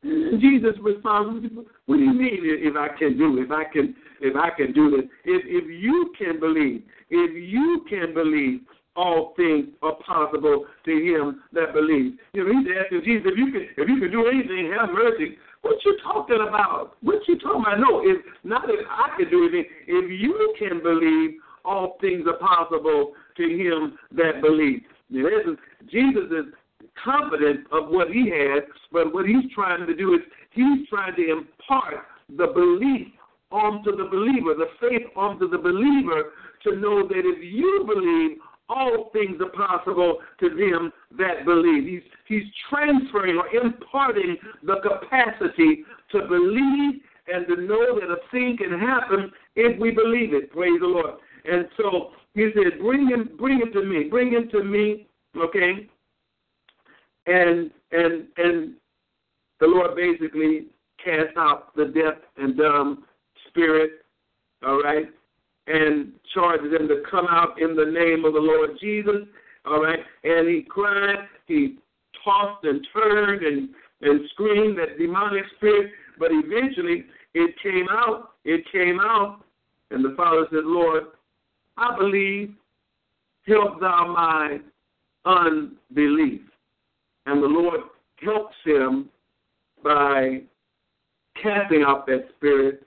And 0.03 0.41
Jesus 0.41 0.75
responds, 0.81 1.47
What 1.85 1.97
do 1.97 2.03
you 2.03 2.13
mean 2.13 2.39
if 2.41 2.75
I 2.75 2.89
can 2.97 3.17
do 3.17 3.41
if 3.41 3.51
I 3.51 3.63
can 3.71 3.95
if 4.21 4.35
I 4.35 4.49
can 4.55 4.73
do 4.73 4.91
this? 4.91 5.09
If 5.25 5.43
if 5.45 5.69
you 5.69 6.13
can 6.17 6.39
believe, 6.39 6.83
if 7.09 7.31
you 7.31 7.85
can 7.89 8.13
believe, 8.13 8.61
all 8.95 9.33
things 9.35 9.67
are 9.81 9.95
possible 10.05 10.65
to 10.85 10.91
him 10.91 11.41
that 11.53 11.73
believes. 11.73 12.17
You 12.33 12.45
know, 12.45 12.59
he's 12.59 12.69
asking 12.79 13.01
Jesus, 13.03 13.31
if 13.31 13.37
you 13.37 13.51
can 13.51 13.67
if 13.77 13.89
you 13.89 13.99
can 13.99 14.11
do 14.11 14.27
anything, 14.27 14.73
have 14.77 14.89
mercy. 14.89 15.37
What 15.61 15.77
you 15.85 15.97
talking 16.03 16.45
about? 16.47 16.97
What 17.01 17.27
you 17.27 17.39
talking 17.39 17.61
about? 17.61 17.79
No, 17.79 18.01
if 18.03 18.17
not 18.43 18.69
if 18.69 18.85
I 18.89 19.15
can 19.17 19.29
do 19.29 19.47
anything, 19.47 19.65
if 19.87 20.11
you 20.11 20.53
can 20.59 20.83
believe, 20.83 21.39
all 21.65 21.97
things 22.01 22.25
are 22.27 22.37
possible 22.37 23.13
to 23.37 23.43
him 23.43 23.97
that 24.11 24.41
believes. 24.41 24.83
Jesus 25.89 26.25
is 26.31 26.53
confident 27.03 27.65
of 27.71 27.89
what 27.89 28.09
he 28.09 28.29
has, 28.29 28.63
but 28.91 29.13
what 29.13 29.25
he's 29.25 29.49
trying 29.55 29.85
to 29.87 29.95
do 29.95 30.13
is 30.13 30.21
he's 30.51 30.87
trying 30.89 31.15
to 31.15 31.31
impart 31.31 32.05
the 32.37 32.47
belief 32.47 33.07
onto 33.51 33.95
the 33.95 34.05
believer, 34.05 34.53
the 34.55 34.67
faith 34.81 35.07
onto 35.15 35.49
the 35.49 35.57
believer 35.57 36.31
to 36.63 36.75
know 36.75 37.07
that 37.07 37.19
if 37.19 37.43
you 37.43 37.83
believe, 37.87 38.37
all 38.69 39.09
things 39.11 39.39
are 39.41 39.49
possible 39.49 40.19
to 40.39 40.49
them 40.49 40.91
that 41.17 41.45
believe. 41.45 41.85
He's, 41.85 42.11
he's 42.27 42.43
transferring 42.69 43.37
or 43.37 43.47
imparting 43.47 44.37
the 44.63 44.77
capacity 44.81 45.83
to 46.11 46.21
believe 46.27 47.01
and 47.27 47.47
to 47.47 47.61
know 47.61 47.99
that 47.99 48.09
a 48.09 48.17
thing 48.31 48.57
can 48.57 48.77
happen 48.79 49.31
if 49.55 49.79
we 49.79 49.91
believe 49.91 50.33
it. 50.33 50.51
Praise 50.51 50.79
the 50.79 50.87
Lord. 50.87 51.15
And 51.45 51.67
so 51.77 52.11
he 52.33 52.49
said, 52.53 52.79
Bring 52.79 53.07
him, 53.07 53.31
bring 53.37 53.59
him 53.59 53.71
to 53.73 53.83
me, 53.83 54.05
bring 54.09 54.31
him 54.31 54.49
to 54.51 54.63
me, 54.63 55.07
okay? 55.37 55.87
And 57.25 57.71
and 57.91 58.27
and 58.37 58.73
the 59.59 59.67
Lord 59.67 59.95
basically 59.95 60.67
cast 61.03 61.37
out 61.37 61.75
the 61.75 61.85
deaf 61.85 62.15
and 62.37 62.57
dumb 62.57 63.05
spirit, 63.47 63.91
all 64.65 64.81
right, 64.81 65.05
and 65.67 66.11
charges 66.33 66.71
them 66.77 66.87
to 66.87 67.03
come 67.09 67.27
out 67.29 67.61
in 67.61 67.75
the 67.75 67.85
name 67.85 68.25
of 68.25 68.33
the 68.33 68.39
Lord 68.39 68.71
Jesus, 68.79 69.27
all 69.65 69.81
right. 69.81 69.99
And 70.23 70.47
he 70.47 70.61
cried, 70.61 71.27
he 71.47 71.77
tossed 72.23 72.63
and 72.65 72.85
turned 72.93 73.43
and 73.43 73.69
and 74.03 74.29
screamed 74.31 74.77
that 74.77 74.97
demonic 74.97 75.45
spirit, 75.55 75.91
but 76.19 76.29
eventually 76.31 77.05
it 77.33 77.55
came 77.61 77.87
out. 77.89 78.31
It 78.43 78.65
came 78.71 78.99
out, 78.99 79.39
and 79.91 80.03
the 80.03 80.13
Father 80.15 80.45
said, 80.49 80.65
Lord, 80.65 81.03
I 81.77 81.97
believe, 81.97 82.53
help 83.47 83.79
thou 83.79 84.13
my 84.13 84.59
unbelief. 85.25 86.41
And 87.25 87.41
the 87.41 87.47
Lord 87.47 87.79
helps 88.21 88.55
him 88.65 89.09
by 89.83 90.41
casting 91.41 91.83
out 91.87 92.05
that 92.07 92.27
spirit 92.35 92.85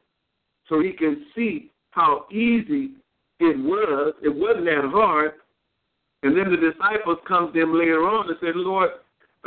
so 0.69 0.81
he 0.81 0.93
can 0.93 1.25
see 1.35 1.71
how 1.97 2.27
easy 2.31 2.91
it 3.41 3.59
was. 3.59 4.15
It 4.23 4.29
wasn't 4.29 4.67
that 4.67 4.85
hard. 4.93 5.33
And 6.23 6.37
then 6.37 6.51
the 6.51 6.57
disciples 6.57 7.19
come 7.27 7.53
to 7.53 7.61
him 7.61 7.73
later 7.73 8.07
on 8.07 8.29
and 8.29 8.37
said, 8.41 8.55
Lord, 8.55 8.91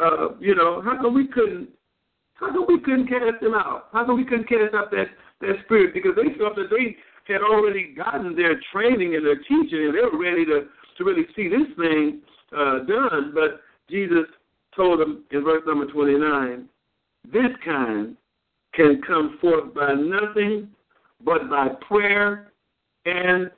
uh, 0.01 0.36
you 0.39 0.56
know, 0.56 0.82
how 0.82 0.98
come 1.01 1.13
we 1.13 1.27
couldn't 1.27 1.70
how 2.34 2.48
come 2.48 2.65
we 2.68 2.79
couldn't 2.79 3.08
cast 3.08 3.41
them 3.41 3.53
out? 3.53 3.89
How 3.91 4.06
come 4.06 4.18
we 4.18 4.24
couldn't 4.24 4.48
cast 4.48 4.74
out 4.74 4.91
that, 4.91 5.08
that 5.41 5.56
spirit? 5.65 5.94
Because 5.94 6.13
they 6.15 6.38
felt 6.39 6.56
that 6.56 6.70
they 6.72 6.96
had 7.32 7.41
already 7.41 7.94
gotten 7.94 8.34
their 8.34 8.60
training 8.72 9.15
and 9.15 9.25
their 9.25 9.39
teaching 9.39 9.88
and 9.88 9.94
they 9.94 10.01
were 10.01 10.18
ready 10.18 10.46
to, 10.46 10.68
to 10.98 11.03
really 11.03 11.27
see 11.36 11.50
this 11.50 11.68
thing 11.77 12.22
uh, 12.58 12.79
done. 12.86 13.34
But 13.36 13.60
Jesus 13.89 14.25
told 14.74 15.01
them 15.01 15.25
in 15.32 15.44
verse 15.44 15.63
number 15.68 15.86
29 15.86 16.70
this 17.32 17.51
kind 17.65 18.15
can 18.74 19.01
come 19.06 19.38
forth 19.41 19.74
by 19.74 19.94
nothing 19.94 20.70
but 21.23 21.49
by 21.49 21.69
prayer 21.88 22.51
and 23.05 23.51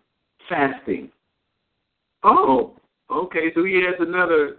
fasting. 0.49 1.11
Oh, 2.23 2.75
okay, 3.11 3.51
so 3.55 3.63
he 3.63 3.83
has 3.83 3.95
another 3.99 4.57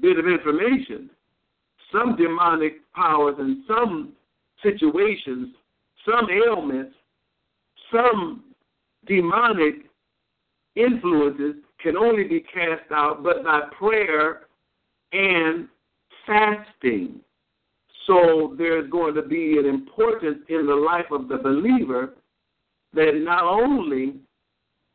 bit 0.00 0.18
of 0.18 0.26
information. 0.26 1.10
Some 1.92 2.16
demonic 2.16 2.80
powers 2.94 3.36
and 3.38 3.64
some 3.68 4.12
situations, 4.62 5.54
some 6.04 6.28
ailments, 6.30 6.94
some 7.92 8.44
demonic 9.06 9.74
influences 10.76 11.56
can 11.80 11.96
only 11.96 12.24
be 12.24 12.40
cast 12.40 12.90
out 12.90 13.22
but 13.22 13.44
by 13.44 13.60
prayer 13.78 14.46
and 15.12 15.68
fasting. 16.26 17.20
So 18.06 18.54
there's 18.58 18.90
going 18.90 19.14
to 19.14 19.22
be 19.22 19.58
an 19.58 19.66
importance 19.66 20.38
in 20.48 20.66
the 20.66 20.74
life 20.74 21.06
of 21.10 21.28
the 21.28 21.36
believer 21.36 22.14
that 22.92 23.12
not 23.14 23.44
only 23.44 24.14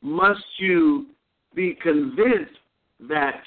must 0.01 0.43
you 0.57 1.07
be 1.55 1.77
convinced 1.81 2.57
that 3.07 3.41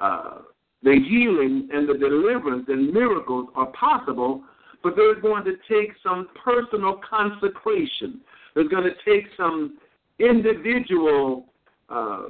uh, 0.00 0.38
the 0.82 0.98
healing 1.08 1.68
and 1.72 1.88
the 1.88 1.94
deliverance 1.94 2.64
and 2.68 2.92
miracles 2.92 3.48
are 3.54 3.66
possible, 3.66 4.42
but 4.82 4.96
there's 4.96 5.22
going 5.22 5.44
to 5.44 5.54
take 5.68 5.92
some 6.02 6.28
personal 6.44 7.00
consecration. 7.08 8.20
There's 8.54 8.68
going 8.68 8.84
to 8.84 8.94
take 9.04 9.26
some 9.36 9.78
individual 10.18 11.46
uh, 11.88 12.24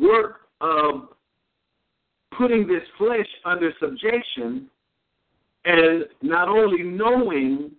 work 0.00 0.40
of 0.60 1.08
putting 2.36 2.66
this 2.66 2.82
flesh 2.98 3.28
under 3.44 3.72
subjection 3.80 4.68
and 5.64 6.04
not 6.22 6.48
only 6.48 6.82
knowing, 6.82 7.70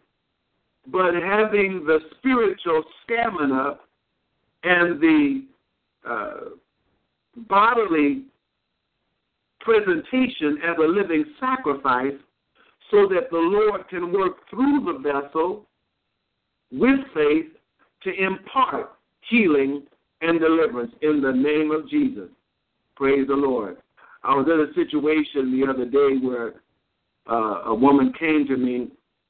but 0.88 1.14
having 1.16 1.84
the 1.86 2.00
spiritual 2.18 2.84
stamina 3.04 3.80
and 4.64 5.00
the 5.00 5.46
uh, 6.08 6.34
bodily 7.48 8.24
presentation 9.60 10.60
as 10.64 10.78
a 10.78 10.88
living 10.88 11.26
sacrifice 11.40 12.14
so 12.92 13.08
that 13.08 13.30
the 13.32 13.38
Lord 13.38 13.88
can 13.90 14.14
work 14.14 14.48
through 14.50 14.86
the 14.86 15.00
vessel 15.00 15.66
with 16.72 17.00
faith 17.14 17.48
to 18.04 18.14
impart 18.24 18.92
healing 19.28 19.84
and 20.22 20.40
deliverance 20.40 20.92
in 21.02 21.22
the 21.22 21.32
name 21.32 21.72
of 21.72 21.90
Jesus. 21.90 22.30
Praise 22.96 23.28
the 23.28 23.34
Lord. 23.34 23.78
I 24.24 24.36
was 24.36 24.48
in 24.48 24.60
a 24.60 24.74
situation 24.74 25.60
the 25.60 25.68
other 25.68 25.86
day 25.86 26.18
where 26.26 26.54
uh, 27.30 27.64
a 27.66 27.76
woman 27.76 28.14
came 28.20 28.46
to 28.48 28.58
me, 28.58 28.90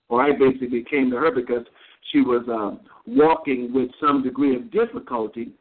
or 0.10 0.22
I 0.22 0.32
basically 0.32 0.84
came 0.90 1.10
to 1.12 1.18
her 1.18 1.32
because 1.32 1.66
she 2.12 2.22
was 2.22 2.44
um, 2.48 2.82
walking 3.06 3.74
with 3.74 3.90
some 4.00 4.24
degree 4.24 4.56
of 4.56 4.72
difficulty, 4.72 5.52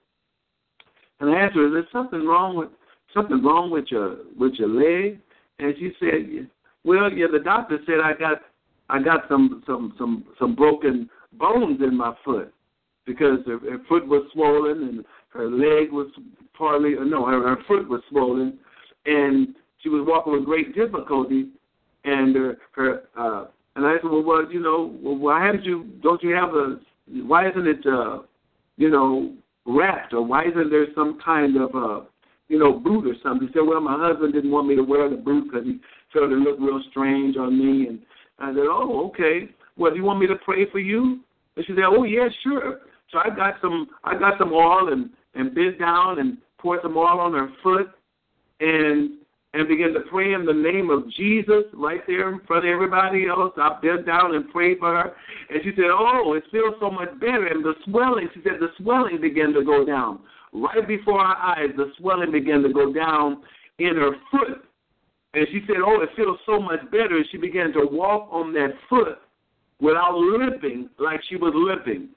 and 1.21 1.31
I 1.31 1.41
asked 1.41 1.55
her, 1.55 1.67
"Is 1.67 1.73
there 1.73 1.89
something 1.93 2.27
wrong 2.27 2.57
with 2.57 2.71
something 3.13 3.43
wrong 3.43 3.71
with 3.71 3.87
your 3.91 4.17
with 4.39 4.55
your 4.55 4.69
leg?" 4.69 5.21
And 5.59 5.75
she 5.79 5.93
said, 6.01 6.49
"Well, 6.85 7.13
yeah, 7.13 7.27
the 7.33 7.39
doctor 7.39 7.79
said 7.87 8.01
I 8.03 8.13
got 8.15 8.43
I 8.91 9.03
got 9.03 9.29
some 9.29 9.63
some 9.67 9.95
some 9.99 10.25
some 10.39 10.55
broken 10.55 11.09
bones 11.33 11.81
in 11.81 11.97
my 11.97 12.15
foot 12.25 12.53
because 13.07 13.39
her, 13.47 13.59
her 13.59 13.79
foot 13.89 14.07
was 14.07 14.29
swollen 14.33 14.83
and 14.89 15.05
her 15.31 15.51
leg 15.51 15.93
was 15.93 16.09
partly 16.57 16.95
no 16.95 17.27
her, 17.27 17.49
her 17.49 17.63
foot 17.67 17.89
was 17.89 18.01
swollen. 18.11 18.59
And 19.07 19.55
she 19.79 19.89
was 19.89 20.07
walking 20.07 20.33
with 20.33 20.45
great 20.45 20.75
difficulty, 20.75 21.49
and 22.05 22.35
her, 22.35 22.59
her 22.73 23.03
uh, 23.17 23.47
and 23.77 23.87
I 23.87 23.97
said, 23.97 24.11
well, 24.11 24.23
well, 24.23 24.51
you 24.51 24.61
know, 24.61 24.97
why 25.01 25.45
haven't 25.45 25.65
you? 25.65 25.91
Don't 26.03 26.23
you 26.23 26.35
have 26.35 26.55
a? 26.55 26.79
Why 27.09 27.49
isn't 27.51 27.67
it, 27.67 27.85
uh, 27.87 28.21
you 28.77 28.91
know, 28.91 29.35
wrapped, 29.67 30.13
or 30.13 30.25
why 30.25 30.45
isn't 30.45 30.71
there 30.71 30.87
some 30.95 31.19
kind 31.25 31.57
of, 31.57 31.75
uh, 31.75 32.05
you 32.49 32.59
know, 32.59 32.73
boot 32.73 33.07
or 33.07 33.15
something? 33.23 33.49
He 33.49 33.53
said, 33.53 33.67
well, 33.67 33.81
my 33.81 33.99
husband 33.99 34.33
didn't 34.33 34.51
want 34.51 34.69
me 34.69 34.77
to 34.77 34.83
wear 34.83 35.11
the 35.11 35.17
boot 35.17 35.51
because 35.51 35.67
he 35.67 35.81
felt 36.13 36.31
it 36.31 36.37
looked 36.37 36.61
real 36.61 36.81
strange 36.91 37.37
on 37.37 37.59
me, 37.59 37.89
and 37.89 37.99
I 38.39 38.53
said, 38.53 38.67
oh, 38.69 39.09
okay. 39.09 39.51
Well, 39.77 39.91
do 39.91 39.97
you 39.97 40.05
want 40.05 40.21
me 40.21 40.27
to 40.29 40.37
pray 40.37 40.71
for 40.71 40.79
you? 40.79 41.21
And 41.57 41.67
she 41.67 41.73
said, 41.73 41.85
oh, 41.85 42.05
yeah, 42.05 42.29
sure. 42.43 42.81
So 43.11 43.19
I 43.19 43.35
got 43.35 43.55
some, 43.61 43.89
I 44.05 44.17
got 44.17 44.39
some 44.39 44.53
oil 44.53 44.93
and 44.93 45.11
and 45.35 45.55
bent 45.55 45.79
down 45.79 46.21
and 46.21 46.39
poured 46.59 46.81
some 46.83 46.97
oil 46.97 47.21
on 47.21 47.33
her 47.33 47.49
foot 47.63 47.91
and 48.61 49.19
and 49.55 49.69
began 49.69 49.93
to 49.95 50.01
pray 50.11 50.35
in 50.35 50.45
the 50.45 50.53
name 50.53 50.91
of 50.91 51.09
Jesus 51.13 51.63
right 51.75 52.01
there 52.09 52.33
in 52.33 52.41
front 52.41 52.67
of 52.67 52.71
everybody 52.71 53.27
else. 53.29 53.53
I 53.57 53.79
bent 53.81 54.05
down 54.05 54.35
and 54.35 54.51
prayed 54.51 54.79
for 54.81 54.93
her. 54.93 55.13
And 55.49 55.61
she 55.63 55.71
said, 55.77 55.91
Oh, 55.91 56.35
it 56.35 56.43
feels 56.51 56.75
so 56.81 56.91
much 56.91 57.09
better. 57.21 57.47
And 57.47 57.65
the 57.65 57.75
swelling, 57.85 58.29
she 58.35 58.41
said, 58.43 58.55
the 58.59 58.69
swelling 58.83 59.21
began 59.21 59.53
to 59.53 59.65
go 59.65 59.85
down. 59.85 60.21
Right 60.53 60.87
before 60.87 61.21
our 61.21 61.37
eyes, 61.37 61.71
the 61.77 61.93
swelling 61.99 62.33
began 62.33 62.63
to 62.63 62.73
go 62.73 62.93
down 62.93 63.43
in 63.79 63.95
her 63.95 64.11
foot. 64.33 64.65
And 65.35 65.47
she 65.53 65.63
said, 65.69 65.77
Oh, 65.87 66.03
it 66.03 66.11
feels 66.17 66.39
so 66.47 66.59
much 66.59 66.81
better. 66.91 67.17
And 67.17 67.27
she 67.31 67.39
began 67.39 67.73
to 67.75 67.87
walk 67.89 68.29
on 68.33 68.53
that 68.55 68.73
foot 68.91 69.19
without 69.81 70.17
limping 70.17 70.91
like 70.99 71.21
she 71.29 71.37
was 71.37 71.53
limping. 71.55 72.09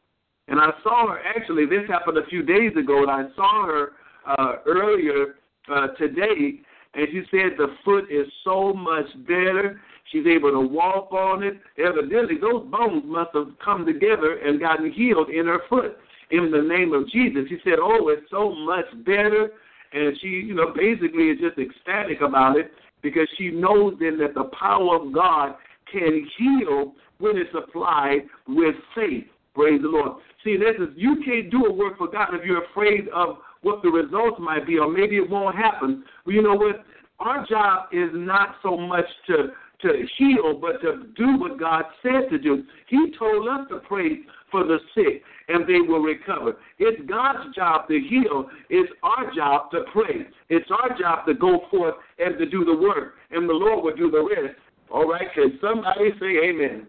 And 0.48 0.60
I 0.60 0.72
saw 0.82 1.08
her, 1.10 1.20
actually, 1.20 1.67
this 1.67 1.88
happened 1.88 2.17
a 2.17 2.25
few 2.27 2.41
days 2.41 2.72
ago, 2.77 3.03
and 3.03 3.12
I 3.12 3.24
saw 3.36 3.65
her 3.67 3.91
uh, 4.25 4.53
earlier 4.65 5.36
uh, 5.70 5.88
today, 6.00 6.62
and 6.94 7.08
she 7.12 7.22
said 7.32 7.58
the 7.58 7.75
foot 7.86 8.06
is 8.12 8.27
so 8.44 8.74
much 8.74 9.06
better. 9.27 9.79
She's 10.12 10.25
able 10.25 10.51
to 10.51 10.62
walk 10.62 11.12
on 11.12 11.44
it. 11.44 11.60
Evidently, 11.77 12.38
those 12.39 12.65
bones 12.72 13.03
must 13.06 13.32
have 13.34 13.50
come 13.63 13.86
together 13.86 14.38
and 14.38 14.60
gotten 14.60 14.91
healed 14.91 15.29
in 15.29 15.48
her 15.48 15.60
foot 15.70 15.98
in 16.32 16.51
the 16.51 16.62
name 16.62 16.94
of 16.94 17.10
Jesus. 17.10 17.44
She 17.50 17.58
said, 17.63 17.79
Oh, 17.82 18.10
it's 18.10 18.29
so 18.32 18.53
much 18.56 18.86
better. 19.06 19.50
And 19.94 20.17
she, 20.22 20.27
you 20.27 20.53
know, 20.53 20.74
basically 20.75 21.29
is 21.29 21.39
just 21.39 21.58
ecstatic 21.58 22.22
about 22.22 22.58
it 22.58 22.72
because 23.01 23.27
she 23.38 23.50
knows 23.50 23.96
then 24.00 24.17
that 24.20 24.34
the 24.34 24.50
power 24.60 24.96
of 24.96 25.13
God 25.13 25.56
can 25.91 26.27
heal 26.38 26.94
when 27.20 27.38
it's 27.38 27.53
applied 27.56 28.22
with 28.48 28.75
faith. 28.96 29.25
Praise 29.56 29.82
the 29.82 29.88
Lord. 29.88 30.22
See, 30.44 30.58
this 30.58 30.75
is 30.79 30.94
you 30.96 31.17
can't 31.25 31.50
do 31.50 31.65
a 31.65 31.72
work 31.72 31.98
for 31.98 32.08
God 32.08 32.29
if 32.34 32.46
you're 32.46 32.63
afraid 32.65 33.08
of 33.10 33.38
what 33.62 33.82
the 33.82 33.90
results 33.90 34.38
might 34.40 34.66
be, 34.66 34.78
or 34.78 34.90
maybe 34.90 35.18
it 35.18 35.30
won't 35.30 35.56
happen. 35.56 36.04
You 36.26 36.42
know 36.42 36.56
what? 36.56 36.86
Our 37.20 37.46
job 37.48 37.90
is 37.92 38.10
not 38.14 38.56
so 38.62 38.78
much 38.78 39.06
to 39.28 39.50
to 39.82 40.08
heal, 40.18 40.60
but 40.60 40.82
to 40.82 41.08
do 41.16 41.38
what 41.38 41.60
God 41.60 41.84
said 42.02 42.30
to 42.32 42.40
do. 42.40 42.64
He 42.88 43.14
told 43.18 43.48
us 43.48 43.68
to 43.70 43.80
pray 43.88 44.22
for 44.50 44.64
the 44.64 44.80
sick 44.96 45.22
and 45.50 45.68
they 45.68 45.80
will 45.80 46.00
recover. 46.00 46.58
It's 46.80 47.00
God's 47.08 47.56
job 47.56 47.88
to 47.88 48.00
heal. 48.00 48.50
It's 48.70 48.92
our 49.04 49.34
job 49.36 49.72
to 49.72 49.84
pray. 49.94 50.28
It's 50.50 50.70
our 50.72 50.98
job 50.98 51.26
to 51.28 51.34
go 51.34 51.62
forth 51.70 51.96
and 52.20 52.38
to 52.38 52.46
do 52.46 52.66
the 52.66 52.76
work, 52.76 53.16
and 53.32 53.48
the 53.48 53.54
Lord 53.54 53.84
will 53.84 53.96
do 53.96 54.12
the 54.12 54.24
rest. 54.24 54.58
All 54.90 55.08
right? 55.08 55.28
Can 55.34 55.58
somebody 55.62 56.12
say 56.20 56.50
amen? 56.50 56.88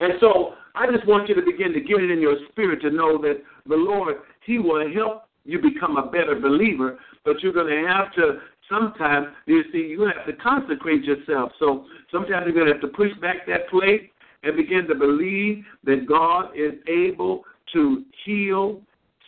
And 0.00 0.14
so 0.20 0.54
I 0.74 0.90
just 0.90 1.06
want 1.06 1.28
you 1.28 1.34
to 1.34 1.42
begin 1.42 1.72
to 1.72 1.80
get 1.80 2.02
it 2.02 2.10
in 2.10 2.20
your 2.20 2.36
spirit 2.50 2.80
to 2.82 2.90
know 2.90 3.18
that 3.22 3.42
the 3.66 3.76
Lord, 3.76 4.16
He 4.44 4.58
will 4.58 4.92
help 4.92 5.24
you 5.44 5.58
become 5.60 5.96
a 5.96 6.10
better 6.10 6.38
believer, 6.38 6.98
but 7.24 7.42
you're 7.42 7.52
going 7.52 7.68
to 7.68 7.88
have 7.88 8.12
to 8.14 8.40
sometimes, 8.70 9.26
you 9.46 9.64
see, 9.72 9.78
you 9.78 10.02
have 10.02 10.24
to 10.26 10.32
consecrate 10.42 11.04
yourself. 11.04 11.52
So 11.58 11.84
sometimes 12.10 12.44
you're 12.46 12.54
going 12.54 12.66
to 12.66 12.72
have 12.72 12.80
to 12.82 12.88
push 12.88 13.10
back 13.20 13.46
that 13.48 13.68
plate 13.68 14.12
and 14.42 14.56
begin 14.56 14.86
to 14.86 14.94
believe 14.94 15.64
that 15.84 16.06
God 16.08 16.50
is 16.56 16.72
able 16.88 17.42
to 17.74 18.04
heal, 18.24 18.80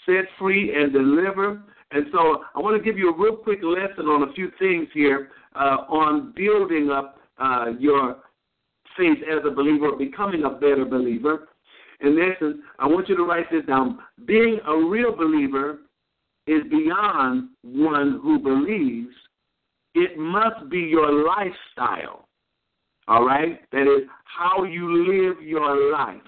set 0.07 0.25
free, 0.39 0.75
and 0.75 0.93
deliver. 0.93 1.61
And 1.91 2.07
so 2.13 2.45
I 2.55 2.61
want 2.61 2.83
to 2.83 2.83
give 2.83 2.99
you 2.99 3.11
a 3.13 3.19
real 3.19 3.37
quick 3.37 3.61
lesson 3.63 4.07
on 4.07 4.29
a 4.29 4.33
few 4.33 4.51
things 4.59 4.89
here 4.95 5.31
uh, 5.55 5.85
on 5.89 6.33
building 6.35 6.91
up 6.91 7.19
uh, 7.39 7.67
your 7.79 8.19
faith 8.97 9.19
as 9.31 9.45
a 9.45 9.51
believer, 9.51 9.93
becoming 9.97 10.45
a 10.45 10.51
better 10.51 10.85
believer. 10.85 11.49
In 12.01 12.19
essence, 12.19 12.59
I 12.79 12.87
want 12.87 13.09
you 13.09 13.17
to 13.17 13.25
write 13.25 13.51
this 13.51 13.65
down. 13.67 13.99
Being 14.27 14.59
a 14.67 14.77
real 14.77 15.15
believer 15.15 15.79
is 16.47 16.63
beyond 16.71 17.51
one 17.63 18.21
who 18.23 18.39
believes. 18.39 19.15
It 19.95 20.19
must 20.19 20.69
be 20.71 20.79
your 20.79 21.25
lifestyle. 21.25 22.29
All 23.09 23.25
right? 23.25 23.61
That 23.73 23.83
is 23.83 24.09
how 24.25 24.65
you 24.65 25.07
live 25.07 25.43
your 25.43 25.93
life. 25.93 26.21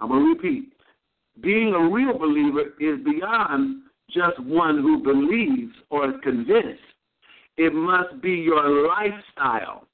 I'm 0.00 0.08
going 0.08 0.22
to 0.22 0.28
repeat. 0.30 0.72
Being 1.40 1.74
a 1.74 1.88
real 1.88 2.18
believer 2.18 2.74
is 2.80 3.02
beyond 3.04 3.82
just 4.10 4.38
one 4.40 4.78
who 4.78 5.02
believes 5.02 5.74
or 5.90 6.10
is 6.10 6.16
convinced. 6.22 6.80
It 7.56 7.72
must 7.72 8.20
be 8.22 8.32
your 8.32 8.88
lifestyle. 8.88 9.86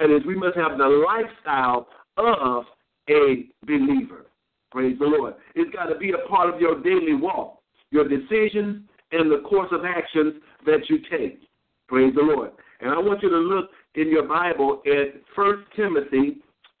That 0.00 0.14
is, 0.14 0.24
we 0.26 0.36
must 0.36 0.56
have 0.56 0.78
the 0.78 0.86
lifestyle 0.86 1.88
of 2.16 2.64
a 3.10 3.46
believer. 3.66 4.26
Praise 4.70 4.96
the 4.98 5.06
Lord. 5.06 5.34
It's 5.54 5.74
got 5.74 5.86
to 5.86 5.98
be 5.98 6.12
a 6.12 6.28
part 6.28 6.52
of 6.52 6.60
your 6.60 6.80
daily 6.82 7.14
walk, 7.14 7.58
your 7.90 8.06
decisions, 8.06 8.84
and 9.12 9.30
the 9.30 9.42
course 9.48 9.70
of 9.72 9.84
actions 9.84 10.34
that 10.66 10.88
you 10.88 10.98
take. 11.10 11.40
Praise 11.88 12.14
the 12.14 12.22
Lord. 12.22 12.50
And 12.80 12.90
I 12.90 12.98
want 12.98 13.22
you 13.22 13.30
to 13.30 13.36
look 13.36 13.70
in 13.94 14.08
your 14.08 14.28
Bible 14.28 14.82
at 14.86 15.20
1 15.34 15.64
Timothy 15.74 16.36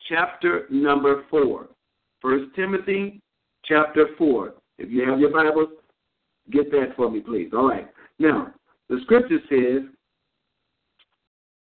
chapter 0.08 0.66
number 0.70 1.24
4. 1.30 1.66
1 2.20 2.52
Timothy 2.54 3.20
chapter 3.64 4.08
4. 4.16 4.54
If 4.78 4.90
you 4.90 5.08
have 5.08 5.18
your 5.18 5.30
Bible, 5.30 5.68
get 6.50 6.70
that 6.70 6.94
for 6.94 7.10
me, 7.10 7.20
please. 7.20 7.50
All 7.52 7.68
right. 7.68 7.88
Now, 8.18 8.52
the 8.88 8.98
scripture 9.02 9.38
says 9.48 9.88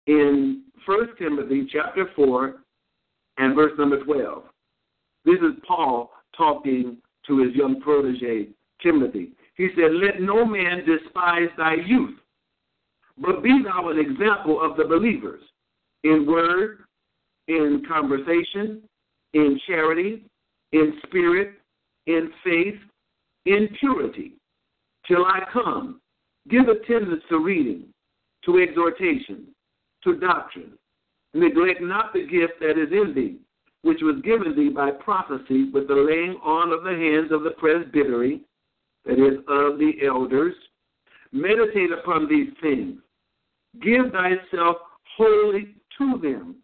in 0.06 0.64
1 0.86 1.16
Timothy 1.18 1.68
chapter 1.70 2.10
4 2.16 2.54
and 3.38 3.54
verse 3.54 3.72
number 3.78 4.02
12. 4.02 4.44
This 5.24 5.38
is 5.38 5.58
Paul 5.66 6.10
talking 6.36 6.98
to 7.26 7.38
his 7.38 7.54
young 7.54 7.80
protege, 7.80 8.48
Timothy. 8.82 9.32
He 9.56 9.68
said, 9.76 9.92
Let 9.92 10.20
no 10.20 10.44
man 10.44 10.84
despise 10.86 11.48
thy 11.56 11.74
youth, 11.74 12.18
but 13.18 13.42
be 13.42 13.62
thou 13.62 13.88
an 13.90 13.98
example 13.98 14.60
of 14.60 14.76
the 14.76 14.84
believers 14.84 15.42
in 16.04 16.26
word, 16.26 16.78
in 17.48 17.82
conversation, 17.86 18.82
in 19.34 19.60
charity, 19.66 20.24
in 20.72 20.94
spirit, 21.06 21.52
in 22.06 22.30
faith, 22.42 22.78
in 23.44 23.68
purity, 23.78 24.32
till 25.06 25.24
I 25.26 25.40
come. 25.52 26.00
Give 26.48 26.68
attendance 26.68 27.22
to 27.28 27.38
reading, 27.38 27.84
to 28.46 28.58
exhortation, 28.58 29.48
to 30.04 30.16
doctrine. 30.16 30.72
Neglect 31.34 31.80
not 31.80 32.12
the 32.12 32.26
gift 32.26 32.54
that 32.60 32.78
is 32.78 32.90
in 32.92 33.14
thee, 33.14 33.38
which 33.82 34.00
was 34.02 34.20
given 34.22 34.56
thee 34.56 34.68
by 34.68 34.90
prophecy 34.90 35.70
with 35.70 35.88
the 35.88 35.94
laying 35.94 36.36
on 36.42 36.72
of 36.72 36.82
the 36.82 36.90
hands 36.90 37.30
of 37.30 37.42
the 37.42 37.52
presbytery, 37.52 38.42
that 39.04 39.18
is, 39.18 39.38
of 39.48 39.78
the 39.78 39.92
elders. 40.06 40.54
Meditate 41.32 41.92
upon 41.92 42.28
these 42.28 42.48
things. 42.60 42.98
Give 43.80 44.10
thyself 44.10 44.78
wholly 45.16 45.76
to 45.98 46.18
them, 46.20 46.56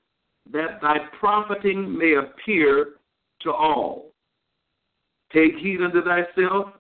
that 0.53 0.81
thy 0.83 0.99
profiting 1.19 1.97
may 1.97 2.15
appear 2.15 2.95
to 3.43 3.53
all. 3.53 4.11
Take 5.33 5.57
heed 5.59 5.83
unto 5.83 6.03
thyself 6.03 6.73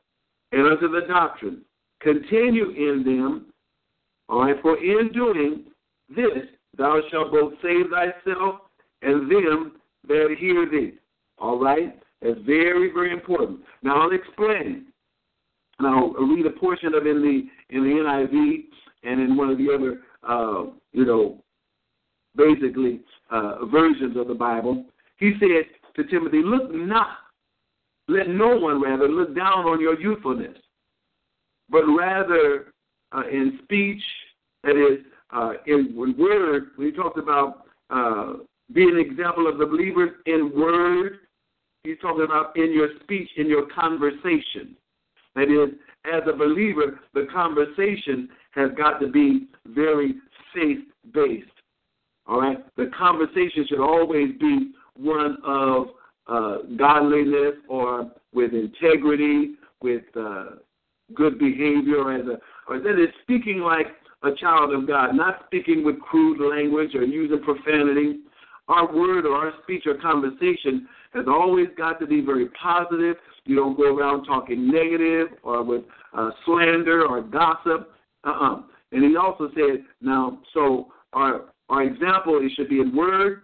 and 0.52 0.66
unto 0.66 0.88
the 0.88 1.06
doctrine. 1.06 1.62
Continue 2.00 2.70
in 2.70 3.04
them, 3.04 3.46
all 4.28 4.40
right, 4.40 4.60
for 4.62 4.76
in 4.82 5.10
doing 5.12 5.64
this 6.08 6.44
thou 6.76 7.00
shalt 7.10 7.32
both 7.32 7.54
save 7.62 7.86
thyself 7.90 8.60
and 9.02 9.30
them 9.30 9.72
that 10.08 10.36
hear 10.38 10.68
thee. 10.68 10.92
All 11.38 11.58
right? 11.58 11.98
That's 12.22 12.38
very, 12.46 12.92
very 12.92 13.12
important. 13.12 13.60
Now 13.82 14.02
I'll 14.02 14.12
explain. 14.12 14.86
Now 15.80 16.14
I'll 16.18 16.26
read 16.26 16.46
a 16.46 16.50
portion 16.50 16.94
of 16.94 17.06
in 17.06 17.22
the 17.22 17.76
in 17.76 17.82
the 17.82 17.90
NIV 17.90 18.64
and 19.02 19.20
in 19.20 19.36
one 19.36 19.50
of 19.50 19.58
the 19.58 19.72
other 19.72 20.00
uh, 20.26 20.64
you 20.92 21.04
know, 21.04 21.42
basically 22.36 23.00
uh, 23.30 23.64
versions 23.66 24.16
of 24.16 24.28
the 24.28 24.34
Bible. 24.34 24.84
He 25.18 25.34
said 25.38 25.66
to 25.94 26.04
Timothy, 26.10 26.42
Look 26.44 26.72
not, 26.72 27.18
let 28.08 28.28
no 28.28 28.56
one 28.56 28.80
rather 28.80 29.08
look 29.08 29.34
down 29.34 29.64
on 29.66 29.80
your 29.80 29.98
youthfulness, 29.98 30.56
but 31.68 31.82
rather 31.86 32.72
uh, 33.12 33.22
in 33.30 33.60
speech, 33.64 34.02
that 34.64 34.76
is, 34.76 35.04
uh, 35.30 35.52
in 35.66 35.94
word, 35.96 36.68
when 36.76 36.88
he 36.88 36.92
talks 36.92 37.18
about 37.20 37.66
uh, 37.90 38.34
being 38.72 38.90
an 38.90 38.98
example 38.98 39.46
of 39.46 39.58
the 39.58 39.66
believers 39.66 40.10
in 40.26 40.52
word, 40.54 41.18
he's 41.82 41.98
talking 42.00 42.24
about 42.24 42.56
in 42.56 42.72
your 42.72 42.88
speech, 43.02 43.28
in 43.36 43.46
your 43.48 43.66
conversation. 43.66 44.76
That 45.34 45.50
is, 45.50 45.74
as 46.04 46.22
a 46.26 46.32
believer, 46.32 47.00
the 47.14 47.26
conversation 47.32 48.28
has 48.52 48.70
got 48.76 48.98
to 49.00 49.08
be 49.08 49.48
very 49.66 50.14
faith 50.54 50.78
based. 51.12 51.50
All 52.26 52.40
right? 52.40 52.58
The 52.76 52.90
conversation 52.96 53.66
should 53.68 53.80
always 53.80 54.32
be 54.40 54.72
one 54.94 55.36
of 55.44 55.88
uh, 56.26 56.58
godliness 56.76 57.54
or 57.68 58.10
with 58.32 58.52
integrity, 58.52 59.54
with 59.80 60.04
uh, 60.18 60.56
good 61.14 61.38
behavior, 61.38 62.12
as 62.12 62.26
a, 62.26 62.38
or 62.68 62.80
that 62.80 63.00
is 63.00 63.10
speaking 63.22 63.60
like 63.60 63.86
a 64.22 64.34
child 64.34 64.72
of 64.72 64.86
God, 64.86 65.14
not 65.14 65.42
speaking 65.46 65.84
with 65.84 66.00
crude 66.00 66.40
language 66.40 66.94
or 66.94 67.04
using 67.04 67.42
profanity. 67.42 68.20
Our 68.68 68.92
word 68.92 69.26
or 69.26 69.36
our 69.36 69.52
speech 69.62 69.84
or 69.86 69.94
conversation 69.94 70.88
has 71.12 71.26
always 71.28 71.68
got 71.76 72.00
to 72.00 72.06
be 72.06 72.20
very 72.20 72.48
positive. 72.48 73.16
You 73.44 73.56
don't 73.56 73.76
go 73.76 73.96
around 73.96 74.24
talking 74.24 74.68
negative 74.68 75.28
or 75.42 75.62
with 75.62 75.84
uh, 76.16 76.30
slander 76.44 77.06
or 77.06 77.22
gossip. 77.22 77.92
Uh-uh. 78.24 78.62
And 78.92 79.04
he 79.04 79.16
also 79.16 79.50
said, 79.54 79.84
now, 80.00 80.40
so 80.52 80.88
our 81.12 81.46
our 81.68 81.82
example 81.82 82.38
it 82.42 82.52
should 82.56 82.68
be 82.68 82.80
in 82.80 82.94
word, 82.94 83.42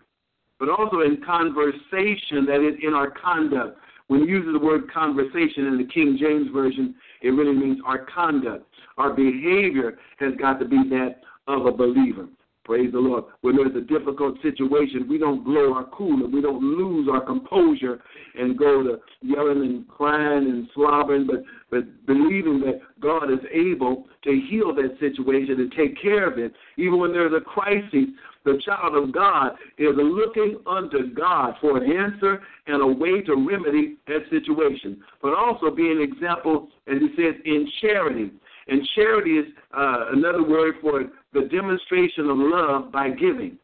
but 0.59 0.69
also 0.69 1.01
in 1.01 1.23
conversation, 1.25 2.47
that 2.47 2.67
is 2.67 2.77
in 2.83 2.95
our 2.95 3.11
conduct. 3.11 3.79
When 4.09 4.21
you 4.21 4.27
use 4.27 4.47
the 4.53 4.65
word 4.65 4.91
conversation 4.93 5.67
in 5.67 5.79
the 5.79 5.85
King 5.85 6.17
James 6.21 6.49
Version, 6.53 6.95
it 7.23 7.31
really 7.31 7.57
means 7.57 7.79
our 7.87 8.07
conduct. 8.07 8.67
Our 8.99 9.13
behavior 9.13 9.99
has 10.19 10.33
got 10.41 10.59
to 10.61 10.67
be 10.67 10.77
that 10.91 11.21
of 11.47 11.67
a 11.67 11.73
believer. 11.73 12.27
Praise 12.65 12.93
the 12.93 13.01
Lord. 13.01 13.25
When 13.41 13.57
there's 13.57 13.75
a 13.75 13.81
difficult 13.81 14.41
situation, 14.41 15.09
we 15.09 15.19
don't 15.19 15.45
blow 15.45 15.75
our 15.75 15.85
cool 15.87 16.25
and 16.25 16.33
we 16.33 16.41
don't 16.41 16.63
lose 16.63 17.09
our 17.11 17.21
composure 17.21 18.01
and 18.37 18.57
go 18.57 18.85
to 18.85 19.01
yelling 19.21 19.63
and 19.63 19.89
crying 19.89 20.45
and 20.45 20.69
slobbering, 20.73 21.27
but, 21.27 21.43
but 21.71 22.07
believing 22.07 22.61
that 22.61 22.81
God 23.01 23.33
is 23.33 23.41
able 23.53 24.07
to 24.23 24.41
heal 24.49 24.73
that 24.77 24.97
situation 25.01 25.61
and 25.61 25.73
take 25.73 26.01
care 26.01 26.31
of 26.31 26.39
it. 26.39 26.53
Even 26.77 27.01
when 27.01 27.13
there's 27.13 27.33
a 27.33 27.41
crisis, 27.41 28.07
the 28.45 28.61
child 28.65 28.97
of 28.97 29.13
God 29.13 29.53
is 29.79 29.95
looking 29.95 30.59
unto 30.67 31.15
God 31.15 31.55
for 31.61 31.77
an 31.77 31.91
answer 31.91 32.43
and 32.67 32.83
a 32.83 32.87
way 32.87 33.21
to 33.23 33.35
remedy 33.35 33.97
that 34.07 34.23
situation, 34.31 35.01
but 35.21 35.35
also 35.35 35.71
be 35.71 35.91
an 35.91 36.01
example, 36.01 36.69
as 36.89 36.99
he 37.01 37.09
says, 37.17 37.35
in 37.45 37.69
charity. 37.81 38.31
And 38.69 38.87
charity 38.95 39.39
is 39.39 39.47
uh, 39.77 40.07
another 40.13 40.43
word 40.43 40.77
for 40.81 41.05
the 41.33 41.49
demonstration 41.49 42.31
of 42.31 42.37
love 42.39 42.93
by 42.93 43.11
giving. 43.11 43.59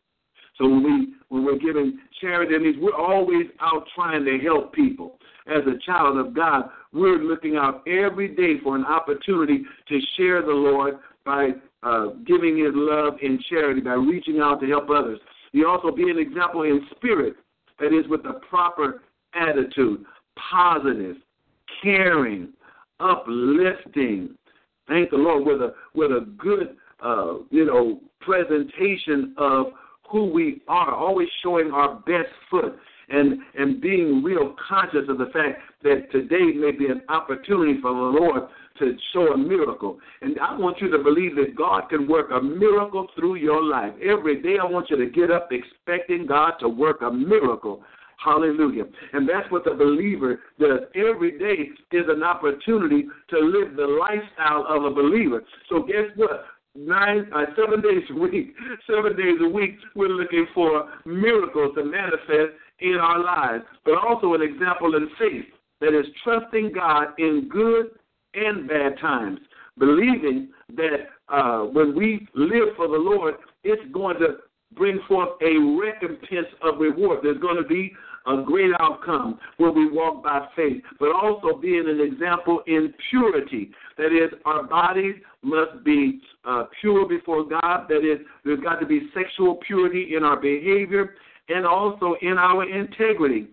So 0.57 0.69
when 0.69 0.83
we 0.83 1.14
when 1.29 1.45
we're 1.45 1.59
giving 1.59 1.99
charity, 2.21 2.55
that 2.55 2.61
means 2.61 2.77
we're 2.81 2.95
always 2.95 3.47
out 3.61 3.85
trying 3.95 4.25
to 4.25 4.38
help 4.38 4.73
people. 4.73 5.19
As 5.47 5.62
a 5.67 5.79
child 5.85 6.19
of 6.19 6.35
God, 6.35 6.69
we're 6.93 7.19
looking 7.19 7.57
out 7.57 7.87
every 7.87 8.29
day 8.29 8.61
for 8.62 8.75
an 8.75 8.85
opportunity 8.85 9.62
to 9.88 10.01
share 10.17 10.43
the 10.43 10.53
Lord 10.53 10.99
by 11.25 11.51
uh, 11.83 12.07
giving 12.27 12.59
His 12.59 12.73
love 12.75 13.14
in 13.23 13.38
charity, 13.49 13.81
by 13.81 13.95
reaching 13.95 14.41
out 14.41 14.61
to 14.61 14.67
help 14.67 14.91
others. 14.91 15.19
You 15.53 15.69
also 15.69 15.91
be 15.95 16.11
an 16.11 16.19
example 16.19 16.62
in 16.62 16.87
spirit, 16.97 17.35
that 17.81 17.97
is, 17.97 18.07
with 18.09 18.23
the 18.23 18.41
proper 18.49 19.03
attitude, 19.35 20.05
positive, 20.51 21.17
caring, 21.83 22.53
uplifting. 23.01 24.35
Thank 24.88 25.11
the 25.11 25.17
Lord 25.17 25.47
with 25.47 25.61
a 25.61 25.75
with 25.95 26.11
a 26.11 26.27
good 26.38 26.77
uh, 27.05 27.35
you 27.51 27.64
know 27.64 28.01
presentation 28.21 29.35
of 29.38 29.67
who 30.11 30.25
we 30.25 30.62
are, 30.69 30.95
always 30.95 31.29
showing 31.43 31.71
our 31.71 31.97
best 32.07 32.31
foot 32.51 32.79
and 33.11 33.38
and 33.57 33.81
being 33.81 34.23
real 34.23 34.55
conscious 34.68 35.09
of 35.09 35.18
the 35.18 35.31
fact 35.33 35.61
that 35.83 36.11
today 36.12 36.53
may 36.55 36.73
be 36.73 36.87
an 36.87 37.03
opportunity 37.09 37.81
for 37.81 37.92
the 37.92 38.18
Lord 38.18 38.42
to 38.79 38.97
show 39.12 39.33
a 39.33 39.37
miracle. 39.37 39.99
And 40.23 40.38
I 40.40 40.57
want 40.57 40.81
you 40.81 40.90
to 40.90 40.99
believe 40.99 41.35
that 41.37 41.57
God 41.57 41.88
can 41.88 42.09
work 42.09 42.31
a 42.33 42.40
miracle 42.40 43.09
through 43.16 43.37
your 43.37 43.62
life. 43.62 43.92
Every 44.03 44.40
day 44.40 44.57
I 44.61 44.64
want 44.64 44.90
you 44.90 44.97
to 44.97 45.11
get 45.11 45.31
up 45.31 45.49
expecting 45.51 46.27
God 46.27 46.53
to 46.61 46.68
work 46.68 47.03
a 47.03 47.11
miracle. 47.11 47.83
Hallelujah. 48.25 48.85
And 49.12 49.29
that's 49.29 49.51
what 49.51 49.64
the 49.64 49.73
believer 49.73 50.40
does. 50.59 50.81
Every 50.94 51.38
day 51.38 51.71
is 51.97 52.05
an 52.09 52.23
opportunity 52.23 53.05
to 53.31 53.38
live 53.38 53.77
the 53.77 53.87
lifestyle 53.87 54.64
of 54.68 54.85
a 54.85 54.90
believer. 54.90 55.42
So 55.68 55.83
guess 55.83 56.07
what? 56.16 56.44
nine, 56.79 57.27
uh, 57.35 57.47
seven 57.57 57.81
days 57.81 58.05
a 58.11 58.14
week, 58.14 58.55
seven 58.87 59.16
days 59.16 59.38
a 59.40 59.49
week, 59.49 59.77
we're 59.94 60.09
looking 60.09 60.47
for 60.55 60.88
miracles 61.05 61.75
to 61.75 61.85
manifest 61.85 62.55
in 62.81 62.95
our 62.95 63.23
lives, 63.23 63.64
but 63.85 63.95
also 63.97 64.35
an 64.35 64.43
example 64.43 64.95
in 64.95 65.09
faith 65.19 65.47
that 65.81 65.99
is 65.99 66.07
trusting 66.25 66.73
God 66.73 67.09
in 67.19 67.49
good 67.51 67.87
and 68.35 68.69
bad 68.69 68.99
times, 69.01 69.41
believing 69.79 70.49
that 70.77 71.09
uh, 71.29 71.61
when 71.61 71.95
we 71.97 72.27
live 72.35 72.69
for 72.77 72.88
the 72.88 72.97
Lord, 72.97 73.35
it's 73.64 73.83
going 73.93 74.19
to 74.19 74.38
bring 74.75 75.01
forth 75.09 75.31
a 75.43 75.59
recompense 75.81 76.49
of 76.62 76.79
reward. 76.79 77.21
There's 77.23 77.38
going 77.38 77.57
to 77.57 77.69
be 77.69 77.93
a 78.27 78.43
great 78.43 78.73
outcome 78.81 79.38
when 79.57 79.75
we 79.75 79.91
walk 79.91 80.23
by 80.23 80.47
faith, 80.55 80.83
but 81.01 81.14
also 81.14 81.59
being 81.59 81.88
an 81.88 82.01
example 82.01 82.62
in 82.67 82.93
purity. 83.09 83.71
That 83.97 84.12
is, 84.12 84.31
our 84.45 84.64
bodies 84.64 85.14
must 85.43 85.83
be 85.85 86.21
uh, 86.45 86.64
pure 86.81 87.09
before 87.09 87.45
God. 87.45 87.87
That 87.88 88.05
is, 88.05 88.27
there's 88.45 88.61
got 88.61 88.81
to 88.81 88.87
be 88.87 89.09
sexual 89.14 89.59
purity 89.67 90.14
in 90.14 90.25
our 90.25 90.38
behavior 90.38 91.14
and 91.48 91.66
also 91.66 92.16
in 92.22 92.38
our 92.38 92.68
integrity. 92.68 93.48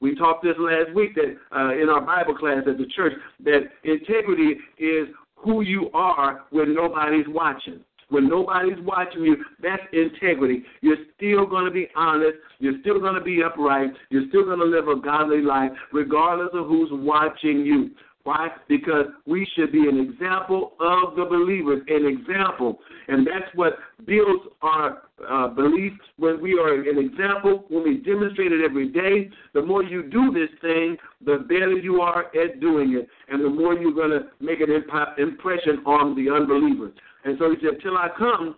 We 0.00 0.14
talked 0.14 0.44
this 0.44 0.54
last 0.58 0.94
week 0.94 1.14
that 1.16 1.36
uh, 1.56 1.72
in 1.72 1.88
our 1.88 2.00
Bible 2.00 2.34
class 2.34 2.62
at 2.68 2.78
the 2.78 2.86
church 2.94 3.12
that 3.44 3.62
integrity 3.82 4.56
is 4.78 5.08
who 5.34 5.62
you 5.62 5.90
are 5.92 6.42
when 6.50 6.74
nobody's 6.74 7.26
watching. 7.28 7.80
When 8.10 8.28
nobody's 8.28 8.78
watching 8.80 9.22
you, 9.22 9.36
that's 9.62 9.82
integrity. 9.92 10.62
You're 10.80 10.96
still 11.16 11.44
going 11.46 11.66
to 11.66 11.70
be 11.70 11.88
honest. 11.94 12.38
You're 12.58 12.80
still 12.80 13.00
going 13.00 13.14
to 13.16 13.20
be 13.20 13.42
upright. 13.42 13.90
You're 14.08 14.28
still 14.28 14.44
going 14.44 14.60
to 14.60 14.64
live 14.64 14.88
a 14.88 14.98
godly 14.98 15.42
life, 15.42 15.72
regardless 15.92 16.48
of 16.54 16.68
who's 16.68 16.88
watching 16.90 17.66
you. 17.66 17.90
Why? 18.24 18.48
Because 18.68 19.06
we 19.26 19.48
should 19.56 19.72
be 19.72 19.88
an 19.88 19.98
example 19.98 20.72
of 20.80 21.16
the 21.16 21.24
believers, 21.24 21.82
an 21.88 22.06
example. 22.06 22.78
And 23.08 23.26
that's 23.26 23.54
what 23.54 23.74
builds 24.06 24.44
our 24.60 25.02
uh, 25.26 25.48
belief 25.48 25.92
when 26.18 26.40
we 26.40 26.58
are 26.58 26.74
an 26.74 26.98
example, 26.98 27.64
when 27.68 27.84
we 27.84 27.98
demonstrate 27.98 28.52
it 28.52 28.64
every 28.64 28.88
day. 28.88 29.30
The 29.54 29.62
more 29.62 29.82
you 29.82 30.02
do 30.02 30.30
this 30.32 30.50
thing, 30.60 30.96
the 31.24 31.38
better 31.48 31.72
you 31.72 32.00
are 32.00 32.26
at 32.36 32.60
doing 32.60 32.92
it, 32.94 33.08
and 33.28 33.44
the 33.44 33.50
more 33.50 33.74
you're 33.74 33.94
going 33.94 34.10
to 34.10 34.26
make 34.40 34.60
an 34.60 34.70
imp- 34.70 35.18
impression 35.18 35.82
on 35.86 36.14
the 36.14 36.30
unbelievers. 36.30 36.92
And 37.24 37.36
so 37.38 37.50
he 37.50 37.56
said, 37.64 37.80
Till 37.82 37.96
I 37.96 38.08
come, 38.16 38.56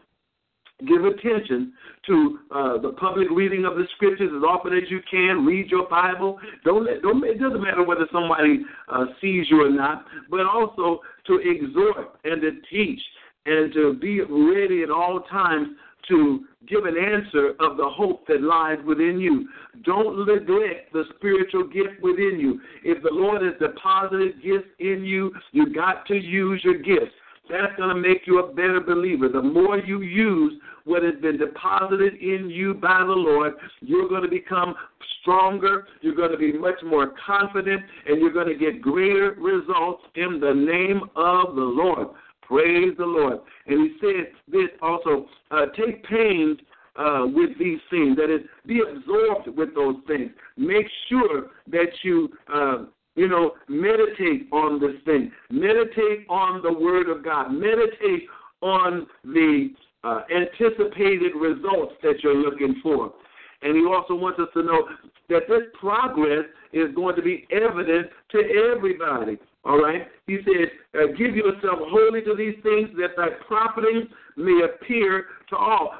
give 0.86 1.04
attention 1.04 1.72
to 2.06 2.38
uh, 2.50 2.78
the 2.78 2.92
public 2.98 3.28
reading 3.30 3.64
of 3.64 3.76
the 3.76 3.84
scriptures 3.96 4.30
as 4.34 4.42
often 4.42 4.72
as 4.72 4.90
you 4.90 5.00
can. 5.10 5.44
Read 5.44 5.70
your 5.70 5.88
Bible. 5.88 6.38
Don't 6.64 6.84
let, 6.84 7.02
don't. 7.02 7.24
It 7.24 7.40
doesn't 7.40 7.62
matter 7.62 7.84
whether 7.84 8.06
somebody 8.12 8.64
uh, 8.88 9.06
sees 9.20 9.46
you 9.50 9.64
or 9.64 9.70
not, 9.70 10.04
but 10.30 10.40
also 10.46 11.00
to 11.26 11.38
exhort 11.38 12.18
and 12.24 12.40
to 12.42 12.52
teach 12.70 13.00
and 13.46 13.72
to 13.72 13.94
be 13.94 14.20
ready 14.20 14.82
at 14.82 14.90
all 14.90 15.20
times 15.30 15.68
to 16.08 16.44
give 16.68 16.84
an 16.84 16.96
answer 16.96 17.50
of 17.60 17.76
the 17.76 17.88
hope 17.88 18.26
that 18.26 18.42
lies 18.42 18.78
within 18.86 19.18
you. 19.18 19.48
Don't 19.84 20.26
neglect 20.26 20.92
the 20.92 21.04
spiritual 21.16 21.64
gift 21.64 22.02
within 22.02 22.38
you. 22.38 22.60
If 22.84 23.02
the 23.02 23.10
Lord 23.12 23.42
has 23.42 23.54
deposited 23.58 24.42
gifts 24.42 24.68
in 24.78 25.04
you, 25.04 25.32
you 25.52 25.72
got 25.72 26.06
to 26.06 26.14
use 26.14 26.60
your 26.64 26.78
gifts. 26.78 27.14
That's 27.50 27.76
going 27.76 27.94
to 27.94 28.00
make 28.00 28.26
you 28.26 28.38
a 28.38 28.52
better 28.52 28.80
believer. 28.80 29.28
The 29.28 29.42
more 29.42 29.78
you 29.78 30.02
use 30.02 30.60
what 30.84 31.02
has 31.02 31.14
been 31.20 31.38
deposited 31.38 32.14
in 32.14 32.48
you 32.48 32.74
by 32.74 33.00
the 33.00 33.12
Lord, 33.12 33.54
you're 33.80 34.08
going 34.08 34.22
to 34.22 34.28
become 34.28 34.74
stronger, 35.20 35.86
you're 36.00 36.14
going 36.14 36.30
to 36.30 36.38
be 36.38 36.52
much 36.52 36.80
more 36.84 37.12
confident, 37.26 37.82
and 38.06 38.20
you're 38.20 38.32
going 38.32 38.48
to 38.48 38.54
get 38.54 38.80
greater 38.80 39.32
results 39.38 40.02
in 40.14 40.40
the 40.40 40.52
name 40.54 41.02
of 41.16 41.54
the 41.54 41.62
Lord. 41.62 42.08
Praise 42.42 42.94
the 42.98 43.06
Lord. 43.06 43.40
And 43.66 43.80
he 43.80 43.96
said 44.00 44.32
this 44.48 44.68
also 44.82 45.26
uh, 45.50 45.66
take 45.76 46.04
pains 46.04 46.58
uh, 46.96 47.26
with 47.32 47.58
these 47.58 47.78
things. 47.90 48.16
That 48.16 48.34
is, 48.34 48.40
be 48.66 48.80
absorbed 48.80 49.56
with 49.56 49.74
those 49.74 49.96
things. 50.06 50.30
Make 50.56 50.86
sure 51.08 51.50
that 51.68 51.88
you 52.02 52.28
uh, 52.52 52.84
you 53.20 53.28
know, 53.28 53.52
meditate 53.68 54.48
on 54.50 54.80
this 54.80 54.96
thing. 55.04 55.30
Meditate 55.50 56.24
on 56.30 56.62
the 56.62 56.72
Word 56.72 57.10
of 57.10 57.22
God. 57.22 57.50
Meditate 57.50 58.26
on 58.62 59.06
the 59.24 59.74
uh, 60.04 60.22
anticipated 60.34 61.32
results 61.38 61.92
that 62.02 62.14
you're 62.22 62.34
looking 62.34 62.80
for. 62.82 63.12
And 63.60 63.76
he 63.76 63.84
also 63.84 64.14
wants 64.14 64.40
us 64.40 64.48
to 64.54 64.62
know 64.62 64.88
that 65.28 65.42
this 65.50 65.64
progress 65.78 66.46
is 66.72 66.94
going 66.94 67.14
to 67.16 67.20
be 67.20 67.46
evident 67.52 68.08
to 68.32 68.38
everybody. 68.72 69.36
All 69.66 69.78
right? 69.78 70.08
He 70.26 70.38
says, 70.38 70.68
uh, 70.94 71.08
Give 71.08 71.36
yourself 71.36 71.78
wholly 71.78 72.22
to 72.22 72.34
these 72.34 72.56
things 72.62 72.88
that 72.96 73.18
thy 73.18 73.28
profiting 73.46 74.08
may 74.38 74.62
appear 74.64 75.26
to 75.50 75.56
all 75.56 75.92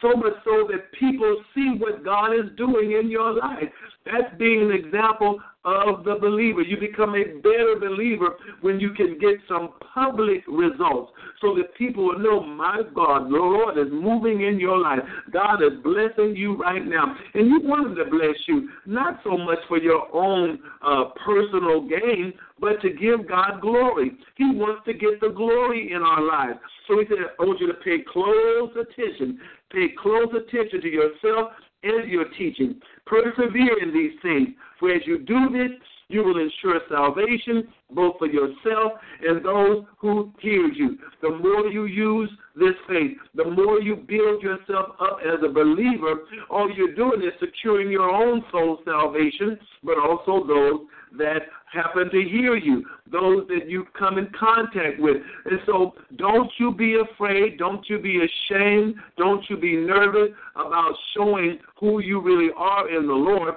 so 0.00 0.16
much 0.16 0.32
so 0.44 0.66
that 0.70 0.90
people 0.98 1.44
see 1.54 1.74
what 1.78 2.04
God 2.04 2.32
is 2.32 2.50
doing 2.56 2.92
in 2.92 3.10
your 3.10 3.34
life. 3.34 3.68
That's 4.06 4.34
being 4.38 4.62
an 4.62 4.70
example 4.70 5.40
of 5.64 6.04
the 6.04 6.16
believer. 6.20 6.62
You 6.62 6.76
become 6.78 7.14
a 7.14 7.24
better 7.40 7.76
believer 7.80 8.36
when 8.60 8.78
you 8.80 8.92
can 8.92 9.18
get 9.18 9.36
some 9.48 9.70
public 9.94 10.42
results 10.46 11.12
so 11.40 11.54
that 11.56 11.74
people 11.76 12.06
will 12.06 12.18
know, 12.18 12.42
my 12.42 12.82
God, 12.94 13.24
the 13.24 13.36
Lord 13.36 13.78
is 13.78 13.92
moving 13.92 14.42
in 14.42 14.60
your 14.60 14.78
life. 14.78 15.00
God 15.32 15.62
is 15.62 15.72
blessing 15.82 16.36
you 16.36 16.56
right 16.56 16.84
now. 16.84 17.16
And 17.34 17.46
you 17.48 17.60
want 17.62 17.96
to 17.96 18.04
bless 18.04 18.36
you, 18.46 18.68
not 18.86 19.20
so 19.24 19.36
much 19.36 19.58
for 19.68 19.78
your 19.78 20.14
own 20.14 20.58
uh, 20.82 21.04
personal 21.24 21.88
gain, 21.88 22.34
but 22.60 22.80
to 22.82 22.90
give 22.90 23.28
God 23.28 23.60
glory. 23.60 24.12
He 24.36 24.44
wants 24.44 24.82
to 24.86 24.92
get 24.92 25.20
the 25.20 25.30
glory 25.30 25.92
in 25.92 26.02
our 26.02 26.22
lives. 26.22 26.58
So 26.86 26.98
He 26.98 27.06
said, 27.08 27.18
I 27.38 27.42
want 27.42 27.60
you 27.60 27.68
to 27.68 27.74
pay 27.74 27.98
close 28.12 28.70
attention. 28.72 29.40
Pay 29.72 29.88
close 30.00 30.28
attention 30.34 30.80
to 30.82 30.88
yourself 30.88 31.50
and 31.84 32.10
your 32.10 32.24
teaching. 32.36 32.80
Persevere 33.06 33.82
in 33.82 33.92
these 33.92 34.12
things, 34.22 34.48
for 34.80 34.90
as 34.92 35.02
you 35.06 35.18
do 35.18 35.48
this, 35.52 35.70
you 36.08 36.22
will 36.22 36.38
ensure 36.38 36.80
salvation 36.88 37.68
both 37.90 38.18
for 38.18 38.26
yourself 38.26 38.92
and 39.22 39.44
those 39.44 39.84
who 39.98 40.32
hear 40.40 40.66
you. 40.68 40.98
The 41.22 41.30
more 41.30 41.66
you 41.66 41.86
use 41.86 42.30
this 42.56 42.74
faith, 42.88 43.16
the 43.34 43.44
more 43.44 43.80
you 43.80 43.96
build 43.96 44.42
yourself 44.42 44.96
up 45.00 45.18
as 45.24 45.40
a 45.44 45.52
believer, 45.52 46.20
all 46.50 46.70
you're 46.70 46.94
doing 46.94 47.22
is 47.22 47.32
securing 47.40 47.90
your 47.90 48.10
own 48.10 48.44
soul 48.52 48.78
salvation, 48.84 49.58
but 49.82 49.98
also 49.98 50.46
those 50.46 50.80
that 51.18 51.42
happen 51.72 52.10
to 52.10 52.22
hear 52.22 52.56
you, 52.56 52.84
those 53.10 53.46
that 53.48 53.68
you 53.68 53.86
come 53.98 54.18
in 54.18 54.30
contact 54.38 55.00
with. 55.00 55.16
And 55.46 55.60
so 55.66 55.94
don't 56.16 56.50
you 56.58 56.72
be 56.72 57.00
afraid, 57.00 57.58
don't 57.58 57.88
you 57.88 57.98
be 57.98 58.22
ashamed, 58.22 58.96
don't 59.16 59.44
you 59.48 59.56
be 59.56 59.76
nervous 59.76 60.30
about 60.54 60.94
showing 61.16 61.58
who 61.78 62.00
you 62.00 62.20
really 62.20 62.50
are 62.56 62.88
in 62.88 63.06
the 63.06 63.12
Lord. 63.12 63.54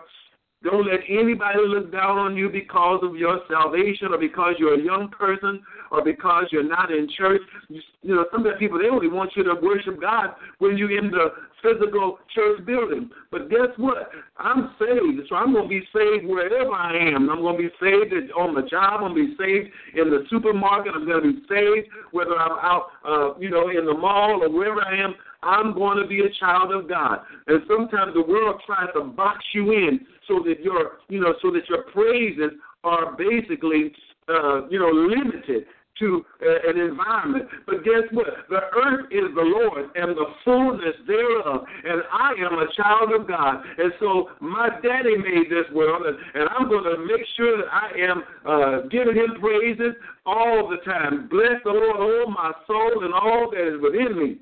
Don't 0.64 0.88
let 0.88 1.02
anybody 1.08 1.60
look 1.62 1.92
down 1.92 2.18
on 2.18 2.36
you 2.36 2.50
because 2.50 3.02
of 3.04 3.16
your 3.16 3.42
salvation 3.48 4.08
or 4.12 4.18
because 4.18 4.56
you're 4.58 4.74
a 4.74 4.84
young 4.84 5.10
person 5.10 5.62
or 5.92 6.04
because 6.04 6.46
you're 6.52 6.68
not 6.68 6.92
in 6.92 7.08
church. 7.16 7.42
You, 7.70 7.82
you 8.02 8.16
know, 8.16 8.26
some 8.32 8.46
of 8.46 8.54
the 8.54 8.58
people, 8.58 8.80
they 8.80 8.90
only 8.90 9.08
want 9.08 9.32
you 9.36 9.44
to 9.44 9.54
worship 9.62 10.02
God 10.02 10.32
when 10.58 10.76
you're 10.76 10.98
in 10.98 11.12
the 11.12 11.28
physical 11.62 12.18
church 12.34 12.66
building. 12.66 13.10
But 13.32 13.50
guess 13.52 13.70
what? 13.78 14.10
I'm 14.38 14.74
saved, 14.80 15.28
so 15.30 15.36
I'm 15.36 15.54
going 15.54 15.66
to 15.66 15.70
be 15.70 15.84
saved 15.94 16.26
wherever 16.26 16.72
I 16.72 16.98
am. 16.98 17.30
I'm 17.30 17.42
going 17.42 17.58
to 17.58 17.64
be 17.64 17.74
saved 17.80 18.14
on 18.36 18.56
the 18.56 18.64
job. 18.64 19.02
I'm 19.04 19.14
going 19.14 19.16
to 19.16 19.28
be 19.28 19.36
saved 19.38 19.70
in 19.96 20.10
the 20.10 20.26
supermarket. 20.30 20.94
I'm 20.96 21.06
going 21.06 21.22
to 21.22 21.34
be 21.34 21.40
saved 21.48 21.88
whether 22.12 22.36
I'm 22.36 22.58
out, 22.60 22.88
uh, 23.08 23.38
you 23.38 23.52
know, 23.52 23.70
in 23.70 23.86
the 23.86 23.94
mall 23.94 24.44
or 24.44 24.50
wherever 24.50 24.82
I 24.82 24.98
am. 24.98 25.14
I'm 25.44 25.74
going 25.74 26.00
to 26.02 26.08
be 26.08 26.22
a 26.22 26.30
child 26.40 26.74
of 26.74 26.90
God. 26.90 27.20
And 27.46 27.62
sometimes 27.68 28.14
the 28.16 28.24
world 28.24 28.62
tries 28.66 28.90
to 28.96 29.04
box 29.04 29.46
you 29.54 29.72
in 29.72 30.00
so 30.28 30.40
that 30.46 30.62
your, 30.62 31.00
you 31.10 31.20
know, 31.20 31.34
so 31.42 31.52
that 31.52 31.68
your 31.70 31.84
praises 31.84 32.52
are 32.84 33.16
basically, 33.16 33.92
uh, 34.28 34.68
you 34.70 34.80
know, 34.80 34.90
limited 34.90 35.66
to 36.00 36.24
uh, 36.42 36.70
an 36.70 36.80
environment. 36.80 37.46
But 37.66 37.84
guess 37.84 38.04
what? 38.12 38.28
The 38.50 38.62
earth 38.76 39.08
is 39.12 39.34
the 39.36 39.42
Lord 39.42 39.90
and 39.96 40.16
the 40.16 40.26
fullness 40.46 40.96
thereof. 41.08 41.66
And 41.86 42.04
I 42.12 42.34
am 42.40 42.60
a 42.60 42.68
child 42.76 43.14
of 43.20 43.28
God. 43.28 43.64
And 43.78 43.92
so 44.00 44.30
my 44.40 44.70
daddy 44.84 45.18
made 45.18 45.50
this 45.50 45.66
world, 45.74 46.06
and, 46.06 46.18
and 46.36 46.50
I'm 46.50 46.70
going 46.70 46.84
to 46.84 46.98
make 47.00 47.26
sure 47.36 47.58
that 47.58 47.68
I 47.72 47.90
am 48.00 48.24
uh, 48.46 48.88
giving 48.90 49.16
him 49.16 49.40
praises 49.40 49.96
all 50.26 50.70
the 50.70 50.78
time. 50.90 51.28
Bless 51.30 51.62
the 51.64 51.72
Lord, 51.72 51.96
oh 51.98 52.26
my 52.30 52.52
soul, 52.68 53.04
and 53.04 53.14
all 53.14 53.50
that 53.52 53.76
is 53.76 53.82
within 53.82 54.18
me. 54.18 54.38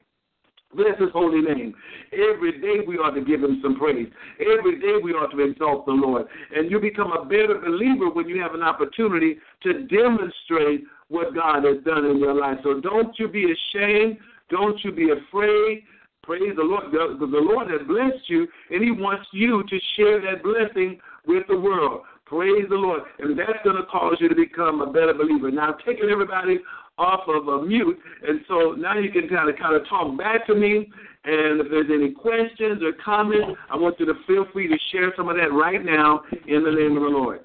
Bless 0.75 0.99
his 0.99 1.09
holy 1.13 1.41
name. 1.41 1.73
Every 2.11 2.59
day 2.59 2.85
we 2.85 2.97
ought 2.97 3.15
to 3.15 3.23
give 3.23 3.41
him 3.41 3.59
some 3.61 3.77
praise. 3.77 4.07
Every 4.39 4.79
day 4.79 4.95
we 5.01 5.11
ought 5.11 5.31
to 5.31 5.39
exalt 5.39 5.85
the 5.85 5.93
Lord. 5.93 6.27
And 6.55 6.69
you 6.69 6.79
become 6.79 7.11
a 7.11 7.25
better 7.25 7.59
believer 7.63 8.09
when 8.09 8.27
you 8.27 8.41
have 8.41 8.53
an 8.53 8.61
opportunity 8.61 9.37
to 9.63 9.87
demonstrate 9.87 10.83
what 11.07 11.33
God 11.35 11.63
has 11.63 11.83
done 11.83 12.05
in 12.05 12.17
your 12.17 12.33
life. 12.33 12.57
So 12.63 12.79
don't 12.79 13.17
you 13.17 13.27
be 13.27 13.45
ashamed. 13.45 14.17
Don't 14.49 14.77
you 14.83 14.91
be 14.91 15.09
afraid. 15.11 15.83
Praise 16.23 16.55
the 16.55 16.63
Lord. 16.63 16.91
Because 16.91 17.19
the 17.19 17.25
Lord 17.25 17.69
has 17.69 17.81
blessed 17.87 18.27
you, 18.27 18.47
and 18.71 18.83
He 18.83 18.91
wants 18.91 19.27
you 19.31 19.63
to 19.63 19.79
share 19.95 20.19
that 20.21 20.43
blessing 20.43 20.99
with 21.27 21.43
the 21.47 21.57
world. 21.57 22.01
Praise 22.25 22.65
the 22.69 22.75
Lord. 22.75 23.03
And 23.19 23.37
that's 23.37 23.59
going 23.63 23.75
to 23.75 23.83
cause 23.83 24.17
you 24.19 24.27
to 24.29 24.35
become 24.35 24.81
a 24.81 24.91
better 24.91 25.13
believer. 25.13 25.51
Now, 25.51 25.73
taking 25.85 26.09
everybody 26.09 26.59
off 26.97 27.21
of 27.27 27.47
a 27.47 27.61
mute, 27.65 27.97
and 28.25 28.41
so 28.47 28.71
now 28.77 28.97
you 28.97 29.11
can 29.11 29.27
kind 29.27 29.49
of 29.49 29.57
kind 29.57 29.75
of 29.75 29.87
talk 29.87 30.17
back 30.17 30.47
to 30.47 30.55
me. 30.55 30.89
And 31.25 31.59
if 31.59 31.67
there's 31.69 31.89
any 31.91 32.11
questions 32.11 32.81
or 32.83 32.93
comments, 33.03 33.59
I 33.69 33.75
want 33.75 33.99
you 33.99 34.05
to 34.05 34.13
feel 34.27 34.45
free 34.53 34.67
to 34.67 34.77
share 34.91 35.11
some 35.17 35.27
of 35.27 35.35
that 35.37 35.51
right 35.51 35.83
now 35.83 36.21
in 36.47 36.63
the 36.63 36.71
name 36.71 36.95
of 36.95 37.03
the 37.03 37.09
Lord. 37.09 37.41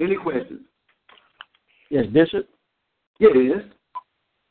Any 0.00 0.16
questions? 0.16 0.60
Yes, 1.88 2.06
Bishop. 2.12 2.48
Yes. 3.18 3.32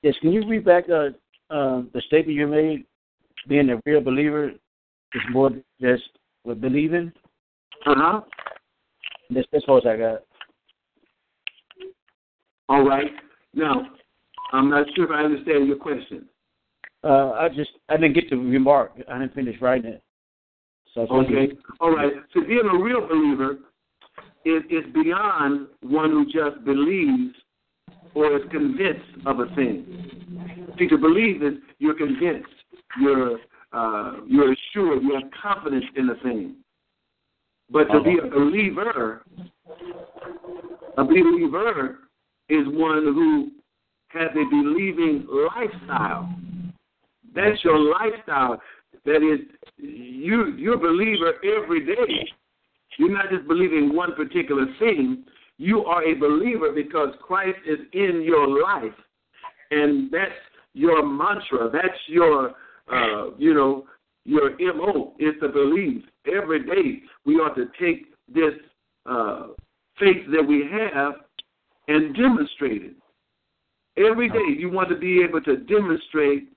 Yes. 0.02 0.16
Can 0.22 0.32
you 0.32 0.48
read 0.48 0.64
back 0.64 0.86
uh, 0.90 1.10
uh, 1.54 1.84
the 1.94 2.02
statement 2.08 2.38
you 2.38 2.48
made? 2.48 2.86
Being 3.48 3.70
a 3.72 3.82
real 3.86 4.02
believer 4.02 4.50
is 4.50 5.22
more 5.32 5.50
than 5.50 5.64
just 5.82 6.04
with 6.46 6.62
believing. 6.62 7.12
Uh 7.86 7.96
huh. 7.98 8.22
That's 9.32 9.48
that's 9.52 9.66
all 9.68 9.82
I 9.88 9.98
got. 9.98 10.22
All 12.70 12.88
right. 12.88 13.12
Now, 13.54 13.88
I'm 14.52 14.70
not 14.70 14.88
sure 14.96 15.06
if 15.06 15.12
I 15.12 15.24
understand 15.24 15.68
your 15.68 15.78
question. 15.78 16.26
Uh, 17.04 17.32
I 17.32 17.50
just 17.50 17.72
I 17.90 17.98
didn't 17.98 18.14
get 18.14 18.30
to 18.30 18.36
remark. 18.36 18.92
I 19.10 19.20
didn't 19.20 19.34
finish 19.34 19.60
writing 19.62 19.94
it. 19.94 20.04
So 20.94 21.02
okay. 21.02 21.54
All 21.80 21.96
right. 21.96 22.12
So 22.34 22.42
being 22.42 22.70
a 22.72 22.78
real 22.78 23.08
believer 23.08 23.58
is 24.46 24.64
is 24.70 24.84
beyond 24.94 25.68
one 25.82 26.12
who 26.12 26.26
just 26.26 26.64
believes 26.66 27.34
or 28.14 28.36
is 28.38 28.44
convinced 28.52 29.26
of 29.26 29.40
a 29.40 29.46
thing. 29.56 29.86
See, 30.78 30.88
to 30.88 30.98
believe 30.98 31.42
is 31.42 31.54
you're 31.80 31.96
convinced, 31.96 32.50
you're 33.00 33.38
uh, 33.74 34.18
you're 34.28 34.54
assured, 34.54 35.02
you 35.02 35.14
have 35.14 35.32
confidence 35.42 35.86
in 35.96 36.08
the 36.08 36.16
thing. 36.24 36.56
But 37.70 37.86
to 37.86 38.04
be 38.04 38.18
a 38.22 38.30
believer, 38.30 39.24
a 40.98 41.04
believer 41.06 42.00
is 42.50 42.68
one 42.68 43.04
who 43.04 43.52
has 44.14 44.30
a 44.32 44.50
believing 44.50 45.28
lifestyle. 45.30 46.34
That's 47.34 47.64
your 47.64 47.80
lifestyle. 47.80 48.62
That 49.06 49.18
is, 49.18 49.40
you 49.78 50.54
you're 50.58 50.76
a 50.76 50.78
believer 50.78 51.34
every 51.44 51.86
day. 51.86 52.28
You're 52.98 53.12
not 53.12 53.30
just 53.32 53.48
believing 53.48 53.96
one 53.96 54.14
particular 54.16 54.66
thing. 54.80 55.24
You 55.58 55.86
are 55.86 56.04
a 56.04 56.14
believer 56.14 56.72
because 56.72 57.10
Christ 57.22 57.58
is 57.66 57.80
in 57.94 58.22
your 58.24 58.48
life, 58.48 58.94
and 59.72 60.12
that's 60.12 60.32
your 60.74 61.06
mantra. 61.06 61.70
That's 61.72 61.98
your, 62.08 62.54
uh, 62.92 63.32
you 63.38 63.54
know, 63.54 63.86
your 64.26 64.52
mo 64.76 65.14
is 65.20 65.34
to 65.42 65.50
believe. 65.50 66.04
Every 66.28 66.64
day 66.64 67.02
we 67.26 67.36
ought 67.36 67.56
to 67.56 67.66
take 67.80 68.08
this 68.34 68.54
uh, 69.06 69.48
faith 70.00 70.26
that 70.32 70.46
we 70.46 70.68
have 70.72 71.14
and 71.88 72.16
demonstrate 72.16 72.84
it. 72.84 72.96
Every 73.98 74.30
day 74.30 74.58
you 74.58 74.70
want 74.70 74.90
to 74.90 74.96
be 74.96 75.22
able 75.22 75.42
to 75.42 75.58
demonstrate 75.58 76.50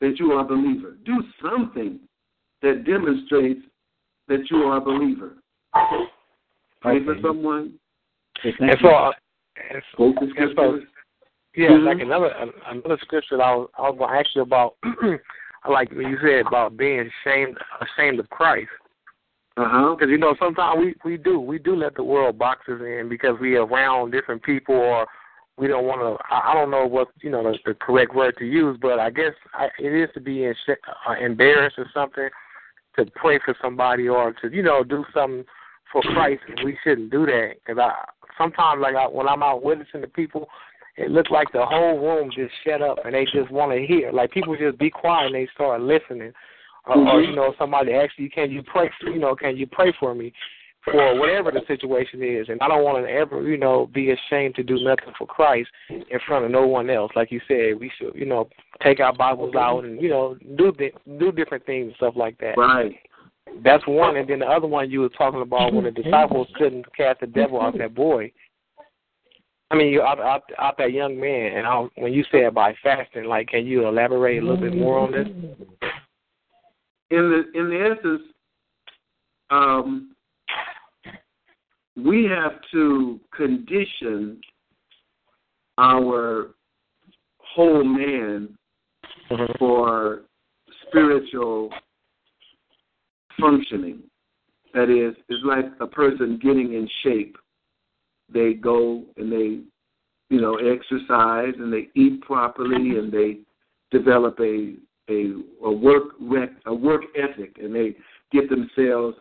that 0.00 0.18
you 0.18 0.32
are 0.32 0.40
a 0.40 0.44
believer. 0.44 0.96
Do 1.04 1.22
something 1.42 2.00
that 2.60 2.84
demonstrates 2.84 3.60
that 4.28 4.40
you 4.50 4.58
are 4.58 4.76
a 4.76 4.80
believer. 4.80 5.34
Pray 6.80 6.96
okay. 6.96 7.04
for 7.04 7.16
someone. 7.22 7.74
And 8.44 8.76
so, 8.80 8.88
uh, 8.88 9.12
and 9.70 9.82
so, 9.96 10.14
and 10.18 10.50
so 10.56 10.80
yeah, 11.54 11.68
mm-hmm. 11.68 11.84
like 11.84 12.00
another 12.00 12.32
another 12.66 12.98
scripture 13.02 13.40
I 13.40 13.54
was 13.54 13.68
I 13.78 13.82
was 13.82 13.98
going 13.98 14.10
to 14.10 14.18
ask 14.18 14.28
you 14.34 14.42
about. 14.42 14.76
like 15.68 15.90
you 15.92 16.16
said 16.22 16.46
about 16.46 16.76
being 16.76 17.08
ashamed 17.24 17.56
ashamed 17.80 18.18
of 18.18 18.28
Christ. 18.30 18.68
Uh 19.56 19.64
huh. 19.66 19.94
Because 19.94 20.10
you 20.10 20.18
know 20.18 20.34
sometimes 20.38 20.78
we 20.80 20.94
we 21.04 21.16
do 21.16 21.38
we 21.38 21.58
do 21.58 21.76
let 21.76 21.94
the 21.94 22.02
world 22.02 22.38
box 22.38 22.62
us 22.68 22.80
in 22.80 23.08
because 23.08 23.36
we 23.40 23.56
around 23.56 24.10
different 24.10 24.42
people 24.42 24.74
or 24.74 25.06
we 25.58 25.68
don't 25.68 25.86
want 25.86 26.00
to. 26.00 26.24
I, 26.34 26.52
I 26.52 26.54
don't 26.54 26.70
know 26.70 26.86
what 26.86 27.08
you 27.20 27.30
know 27.30 27.42
the, 27.42 27.58
the 27.64 27.74
correct 27.74 28.14
word 28.14 28.34
to 28.38 28.44
use, 28.44 28.78
but 28.80 28.98
I 28.98 29.10
guess 29.10 29.32
I, 29.54 29.68
it 29.78 29.92
is 29.92 30.08
to 30.14 30.20
be 30.20 30.44
in, 30.44 30.54
uh, 30.68 31.14
embarrassed 31.20 31.78
or 31.78 31.86
something 31.92 32.28
to 32.96 33.06
pray 33.14 33.38
for 33.44 33.54
somebody 33.62 34.08
or 34.08 34.32
to 34.42 34.50
you 34.52 34.62
know 34.62 34.84
do 34.84 35.04
something 35.14 35.44
for 35.90 36.02
Christ. 36.02 36.42
We 36.64 36.76
shouldn't 36.82 37.10
do 37.10 37.26
that 37.26 37.54
because 37.64 37.78
I 37.78 37.92
sometimes 38.38 38.80
like 38.80 38.94
I, 38.94 39.06
when 39.06 39.28
I'm 39.28 39.42
out 39.42 39.62
witnessing 39.62 40.00
to 40.00 40.08
people, 40.08 40.48
it 40.96 41.10
looks 41.10 41.30
like 41.30 41.48
the 41.52 41.64
whole 41.64 41.98
room 41.98 42.30
just 42.34 42.52
shut 42.64 42.82
up 42.82 42.98
and 43.04 43.14
they 43.14 43.24
just 43.24 43.50
want 43.50 43.72
to 43.72 43.86
hear. 43.86 44.12
Like 44.12 44.30
people 44.30 44.56
just 44.56 44.78
be 44.78 44.90
quiet 44.90 45.26
and 45.26 45.34
they 45.34 45.48
start 45.54 45.80
listening. 45.80 46.32
Or, 46.86 46.96
mm-hmm. 46.96 47.08
or 47.08 47.20
you 47.22 47.36
know, 47.36 47.54
somebody 47.58 47.92
asks 47.92 48.14
you, 48.16 48.28
"Can 48.28 48.50
you 48.50 48.62
pray? 48.62 48.90
For, 49.00 49.10
you 49.10 49.20
know, 49.20 49.36
can 49.36 49.56
you 49.56 49.66
pray 49.66 49.94
for 50.00 50.14
me?" 50.14 50.32
For 50.84 51.16
whatever 51.16 51.52
the 51.52 51.60
situation 51.68 52.24
is, 52.24 52.48
and 52.48 52.60
I 52.60 52.66
don't 52.66 52.82
want 52.82 53.06
to 53.06 53.10
ever, 53.10 53.42
you 53.42 53.56
know, 53.56 53.88
be 53.94 54.10
ashamed 54.10 54.56
to 54.56 54.64
do 54.64 54.82
nothing 54.82 55.14
for 55.16 55.28
Christ 55.28 55.70
in 55.88 56.18
front 56.26 56.44
of 56.44 56.50
no 56.50 56.66
one 56.66 56.90
else. 56.90 57.12
Like 57.14 57.30
you 57.30 57.40
said, 57.46 57.78
we 57.78 57.90
should, 57.96 58.16
you 58.16 58.26
know, 58.26 58.48
take 58.82 58.98
our 58.98 59.12
Bibles 59.12 59.54
out 59.54 59.84
and 59.84 60.02
you 60.02 60.08
know 60.08 60.36
do 60.56 60.72
do 61.20 61.30
different 61.30 61.64
things 61.66 61.86
and 61.86 61.96
stuff 61.96 62.14
like 62.16 62.36
that. 62.38 62.58
Right. 62.58 62.96
That's 63.62 63.86
one, 63.86 64.16
and 64.16 64.28
then 64.28 64.40
the 64.40 64.46
other 64.46 64.66
one 64.66 64.90
you 64.90 65.00
were 65.00 65.08
talking 65.10 65.42
about 65.42 65.72
when 65.72 65.84
the 65.84 65.90
disciples 65.90 66.48
couldn't 66.56 66.84
cast 66.96 67.20
the 67.20 67.26
devil 67.26 67.60
out 67.60 67.76
that 67.78 67.94
boy. 67.94 68.32
I 69.70 69.74
mean, 69.74 69.88
you 69.88 70.02
out, 70.02 70.20
out, 70.20 70.42
out 70.58 70.76
that 70.78 70.92
young 70.92 71.18
man, 71.18 71.56
and 71.56 71.66
I, 71.66 71.86
when 71.96 72.12
you 72.12 72.24
said 72.30 72.54
by 72.54 72.74
fasting, 72.82 73.24
like, 73.24 73.48
can 73.48 73.66
you 73.66 73.86
elaborate 73.86 74.42
a 74.42 74.46
little 74.46 74.60
bit 74.60 74.76
more 74.76 74.98
on 74.98 75.12
this? 75.12 75.26
In 77.10 77.30
the 77.30 77.58
in 77.58 77.70
the 77.70 77.96
essence, 77.96 78.22
um, 79.50 80.11
we 82.04 82.24
have 82.24 82.60
to 82.72 83.20
condition 83.34 84.40
our 85.78 86.50
whole 87.38 87.84
man 87.84 88.56
mm-hmm. 89.30 89.52
for 89.58 90.22
spiritual 90.86 91.70
functioning. 93.40 94.00
That 94.74 94.88
is, 94.88 95.14
it's 95.28 95.44
like 95.44 95.66
a 95.80 95.86
person 95.86 96.38
getting 96.42 96.72
in 96.74 96.88
shape 97.02 97.36
they 98.32 98.54
go 98.54 99.04
and 99.16 99.30
they, 99.30 99.60
you 100.30 100.40
know, 100.40 100.56
exercise 100.56 101.52
and 101.58 101.72
they 101.72 101.88
eat 101.94 102.22
properly 102.22 102.98
and 102.98 103.12
they 103.12 103.38
develop 103.90 104.38
a 104.40 104.74
a, 105.10 105.34
a 105.64 105.70
work 105.70 106.14
rec, 106.20 106.50
a 106.66 106.74
work 106.74 107.02
ethic 107.16 107.56
and 107.60 107.74
they 107.74 107.96
get 108.30 108.48
themselves 108.48 109.16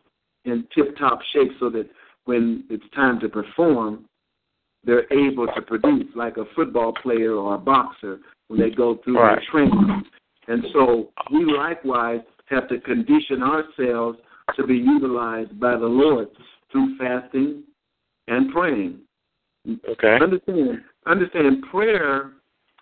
in 0.45 0.65
tip 0.73 0.95
top 0.97 1.19
shape 1.33 1.51
so 1.59 1.69
that 1.69 1.89
when 2.31 2.63
it's 2.69 2.83
time 2.95 3.19
to 3.19 3.27
perform, 3.27 4.05
they're 4.85 5.11
able 5.11 5.47
to 5.47 5.61
produce 5.61 6.07
like 6.15 6.37
a 6.37 6.45
football 6.55 6.93
player 7.03 7.33
or 7.33 7.55
a 7.55 7.57
boxer 7.57 8.19
when 8.47 8.57
they 8.57 8.69
go 8.69 8.99
through 9.03 9.19
right. 9.19 9.35
their 9.35 9.43
training. 9.51 10.03
And 10.47 10.63
so 10.71 11.09
we 11.29 11.43
likewise 11.43 12.21
have 12.45 12.69
to 12.69 12.79
condition 12.79 13.43
ourselves 13.43 14.17
to 14.55 14.65
be 14.65 14.75
utilized 14.75 15.59
by 15.59 15.75
the 15.75 15.85
Lord 15.85 16.29
through 16.71 16.97
fasting 16.97 17.63
and 18.29 18.53
praying. 18.53 18.99
Okay. 19.89 20.17
Understand, 20.21 20.81
understand 21.05 21.63
prayer 21.69 22.31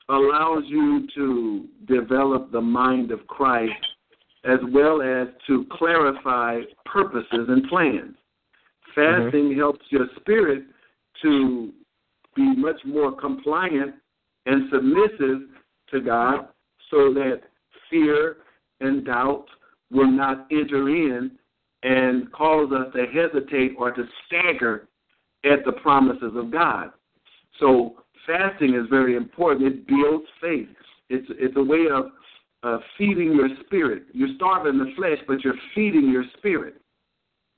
allows 0.09 0.63
you 0.67 1.07
to 1.15 1.65
develop 1.87 2.51
the 2.51 2.61
mind 2.61 3.11
of 3.11 3.25
Christ 3.25 3.73
as 4.45 4.59
well 4.71 5.01
as 5.01 5.27
to 5.47 5.65
clarify 5.71 6.61
purposes 6.85 7.47
and 7.47 7.67
plans. 7.67 8.15
Fasting 8.99 9.49
mm-hmm. 9.49 9.59
helps 9.59 9.85
your 9.89 10.07
spirit 10.19 10.63
to 11.21 11.71
be 12.35 12.55
much 12.55 12.79
more 12.85 13.11
compliant 13.11 13.95
and 14.45 14.69
submissive 14.71 15.41
to 15.91 16.01
God 16.01 16.47
so 16.91 17.13
that 17.13 17.41
fear 17.89 18.37
and 18.81 19.05
doubt 19.05 19.45
will 19.91 20.11
not 20.11 20.47
enter 20.51 20.89
in 20.89 21.31
and 21.83 22.31
cause 22.31 22.71
us 22.71 22.93
to 22.93 23.05
hesitate 23.07 23.73
or 23.77 23.91
to 23.91 24.03
stagger 24.27 24.87
at 25.45 25.63
the 25.65 25.71
promises 25.81 26.33
of 26.35 26.51
God. 26.51 26.91
So 27.59 27.95
fasting 28.27 28.75
is 28.75 28.85
very 28.89 29.15
important. 29.15 29.67
It 29.67 29.87
builds 29.87 30.25
faith. 30.41 30.67
It's 31.09 31.27
it's 31.29 31.55
a 31.57 31.63
way 31.63 31.85
of 31.91 32.05
uh, 32.63 32.79
feeding 32.97 33.33
your 33.33 33.49
spirit. 33.65 34.03
You're 34.13 34.35
starving 34.35 34.77
the 34.77 34.91
flesh, 34.95 35.17
but 35.27 35.43
you're 35.43 35.55
feeding 35.73 36.09
your 36.09 36.25
spirit. 36.37 36.75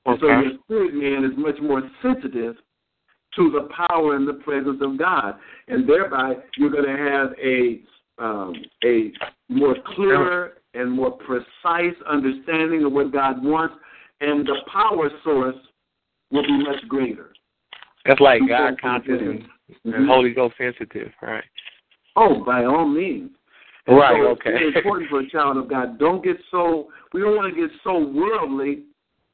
Okay. 0.06 0.20
So 0.20 0.26
your 0.26 0.52
spirit 0.64 0.94
man 0.94 1.24
is 1.24 1.36
much 1.36 1.56
more 1.62 1.82
sensitive 2.02 2.56
to 3.36 3.50
the 3.50 3.68
power 3.74 4.16
and 4.16 4.26
the 4.26 4.34
presence 4.34 4.80
of 4.82 4.98
God, 4.98 5.36
and 5.68 5.88
thereby 5.88 6.34
you're 6.58 6.70
going 6.70 6.84
to 6.84 6.96
have 6.96 7.32
a 7.42 7.80
um, 8.18 8.54
a 8.84 9.10
more 9.48 9.74
clearer 9.94 10.54
and 10.74 10.90
more 10.90 11.12
precise 11.12 11.96
understanding 12.08 12.84
of 12.84 12.92
what 12.92 13.12
God 13.12 13.42
wants, 13.42 13.74
and 14.20 14.46
the 14.46 14.56
power 14.70 15.10
source 15.24 15.56
will 16.30 16.42
be 16.42 16.58
much 16.64 16.86
greater. 16.88 17.32
That's 18.04 18.20
like 18.20 18.42
God 18.48 18.80
conscious 18.80 19.18
and, 19.20 19.44
and 19.84 19.94
mm-hmm. 19.94 20.06
Holy 20.08 20.32
Ghost 20.32 20.54
sensitive, 20.58 21.12
right? 21.22 21.44
Oh, 22.16 22.44
by 22.44 22.64
all 22.64 22.86
means. 22.86 23.30
And 23.86 23.96
right. 23.96 24.14
So 24.22 24.28
okay. 24.30 24.50
It's 24.54 24.76
important 24.76 25.08
for 25.08 25.20
a 25.20 25.30
child 25.30 25.56
of 25.56 25.68
God. 25.68 25.98
Don't 25.98 26.22
get 26.22 26.36
so. 26.50 26.88
We 27.12 27.20
don't 27.20 27.36
want 27.36 27.54
to 27.54 27.60
get 27.60 27.70
so 27.82 27.98
worldly 27.98 28.84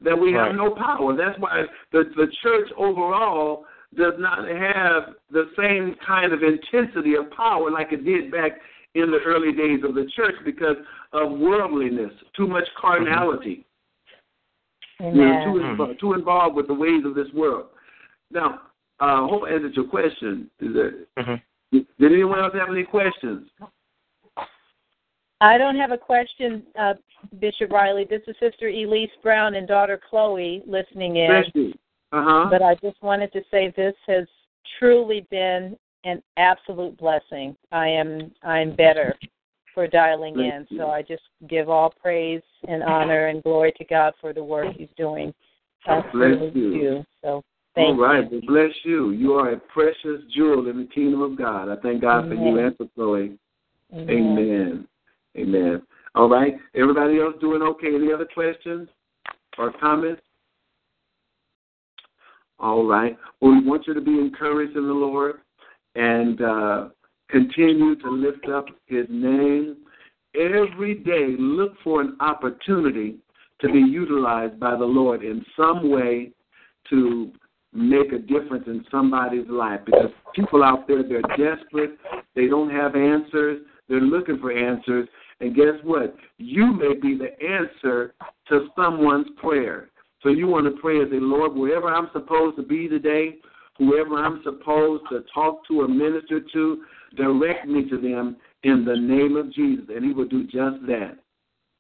that 0.00 0.18
we 0.18 0.32
have 0.32 0.54
no 0.54 0.74
power. 0.74 1.16
That's 1.16 1.38
why 1.38 1.64
the 1.92 2.04
the 2.16 2.26
church 2.42 2.68
overall 2.76 3.64
does 3.96 4.14
not 4.18 4.46
have 4.48 5.14
the 5.30 5.50
same 5.56 5.96
kind 6.06 6.32
of 6.32 6.40
intensity 6.42 7.14
of 7.14 7.30
power 7.30 7.70
like 7.70 7.92
it 7.92 8.04
did 8.04 8.30
back 8.30 8.52
in 8.94 9.11
the 9.11 9.18
early 9.24 9.52
days 9.52 9.80
of 9.84 9.94
the 9.94 10.06
church 10.14 10.34
because 10.44 10.76
of 11.12 11.38
worldliness, 11.38 12.12
too 12.37 12.46
much 12.46 12.64
carnality. 12.80 13.64
Amen. 15.00 15.16
You 15.16 15.24
know, 15.24 15.44
too, 15.44 15.64
involved, 15.64 16.00
too 16.00 16.12
involved 16.14 16.56
with 16.56 16.66
the 16.66 16.74
ways 16.74 17.04
of 17.04 17.14
this 17.14 17.28
world. 17.32 17.66
Now, 18.30 18.61
uh, 19.00 19.04
I 19.04 19.28
hope 19.28 19.44
I 19.44 19.52
answered 19.52 19.74
your 19.74 19.87
question. 19.87 20.50
Is 20.61 20.72
that, 20.74 21.06
mm-hmm. 21.18 21.34
Did 22.00 22.12
anyone 22.12 22.40
else 22.40 22.54
have 22.54 22.70
any 22.70 22.82
questions? 22.84 23.48
I 25.40 25.57
don't 25.57 25.77
have 25.77 25.92
a 25.92 25.98
question, 25.98 26.62
uh, 26.79 26.94
Bishop 27.38 27.70
Riley. 27.70 28.07
This 28.09 28.22
is 28.27 28.35
Sister 28.40 28.68
Elise 28.68 29.11
Brown 29.22 29.55
and 29.55 29.68
daughter 29.68 30.01
Chloe 30.11 30.62
listening 30.66 31.16
in. 31.16 31.74
Uh-huh. 32.12 32.48
But 32.51 32.62
I 32.62 32.74
just 32.77 33.01
wanted 33.03 33.33
to 33.33 33.42
say 33.51 33.72
this 33.77 33.94
has 34.07 34.27
truly 34.79 35.27
been 35.31 35.77
an 36.05 36.22
absolute 36.37 36.96
blessing. 36.96 37.57
I 37.70 37.88
am 37.88 38.33
I'm 38.42 38.74
better 38.74 39.14
for 39.74 39.87
dialing 39.87 40.35
Thank 40.35 40.55
in. 40.55 40.66
You. 40.70 40.79
So 40.79 40.90
I 40.90 41.03
just 41.03 41.22
give 41.48 41.68
all 41.68 41.90
praise 42.03 42.42
and 42.66 42.83
honor 42.83 43.27
and 43.27 43.42
glory 43.42 43.72
to 43.79 43.85
God 43.85 44.14
for 44.20 44.33
the 44.33 44.42
work 44.42 44.74
He's 44.77 44.88
doing. 44.96 45.35
Uh, 45.88 46.03
bless 46.12 46.55
you. 46.55 46.70
you. 46.70 47.05
So 47.22 47.44
thank 47.74 47.88
all 47.88 47.96
right. 47.96 48.31
you. 48.31 48.40
Well, 48.48 48.64
bless 48.64 48.74
you. 48.85 49.11
You 49.11 49.35
are 49.35 49.53
a 49.53 49.59
precious 49.59 50.22
jewel 50.35 50.68
in 50.68 50.79
the 50.79 50.88
kingdom 50.92 51.22
of 51.22 51.37
God. 51.37 51.68
I 51.68 51.77
thank 51.81 52.01
God 52.01 52.24
Amen. 52.24 52.38
for 52.38 52.44
you 52.44 52.59
and 52.59 52.77
for 52.77 52.87
Chloe. 52.94 53.38
Amen. 53.92 54.09
Amen. 54.11 54.88
Amen. 55.37 55.83
All 56.14 56.29
right. 56.29 56.55
Everybody 56.75 57.21
else 57.21 57.35
doing 57.41 57.62
okay? 57.62 57.95
Any 57.95 58.12
other 58.12 58.27
questions 58.33 58.88
or 59.59 59.73
comments? 59.73 60.23
All 62.59 62.87
right. 62.87 63.17
Well, 63.41 63.53
we 63.53 63.64
want 63.64 63.87
you 63.87 63.95
to 63.95 64.01
be 64.01 64.19
encouraged 64.19 64.77
in 64.77 64.87
the 64.87 64.93
Lord 64.93 65.37
and 65.95 66.41
uh, 66.41 66.88
continue 67.29 67.95
to 67.97 68.11
lift 68.11 68.49
up 68.49 68.67
His 68.87 69.07
name. 69.09 69.77
Every 70.35 70.95
day, 70.95 71.37
look 71.38 71.75
for 71.85 72.01
an 72.01 72.17
opportunity 72.21 73.17
to 73.61 73.69
be 73.69 73.79
utilized 73.79 74.59
by 74.59 74.77
the 74.77 74.85
Lord 74.85 75.23
in 75.23 75.45
some 75.57 75.91
way 75.91 76.33
to 76.91 77.33
make 77.73 78.12
a 78.12 78.19
difference 78.19 78.64
in 78.67 78.85
somebody's 78.91 79.49
life 79.49 79.81
because 79.85 80.11
people 80.35 80.64
out 80.64 80.88
there, 80.88 81.03
they're 81.03 81.23
desperate. 81.23 81.99
They 82.35 82.47
don't 82.47 82.71
have 82.71 82.97
answers. 82.97 83.62
They're 83.88 84.01
looking 84.01 84.38
for 84.38 84.53
answers. 84.53 85.09
And 85.40 85.55
guess 85.55 85.74
what? 85.83 86.14
You 86.38 86.72
may 86.72 86.94
be 86.94 87.16
the 87.16 87.31
answer 87.44 88.14
to 88.48 88.68
someone's 88.77 89.29
prayer. 89.37 89.90
So 90.22 90.31
you 90.31 90.46
want 90.46 90.66
to 90.66 90.81
pray 90.81 90.98
and 90.98 91.11
say, 91.11 91.18
Lord, 91.20 91.55
wherever 91.55 91.88
I'm 91.88 92.09
supposed 92.12 92.57
to 92.57 92.62
be 92.62 92.88
today, 92.88 93.37
whoever 93.77 94.16
I'm 94.16 94.42
supposed 94.42 95.05
to 95.11 95.24
talk 95.33 95.66
to 95.68 95.83
or 95.83 95.88
minister 95.88 96.40
to, 96.53 96.83
direct 97.16 97.66
me 97.66 97.88
to 97.88 97.96
them 98.01 98.37
in 98.64 98.85
the 98.85 98.96
name 98.96 99.37
of 99.37 99.53
Jesus. 99.53 99.87
And 99.94 100.05
he 100.05 100.12
will 100.12 100.27
do 100.27 100.44
just 100.44 100.85
that. 100.88 101.18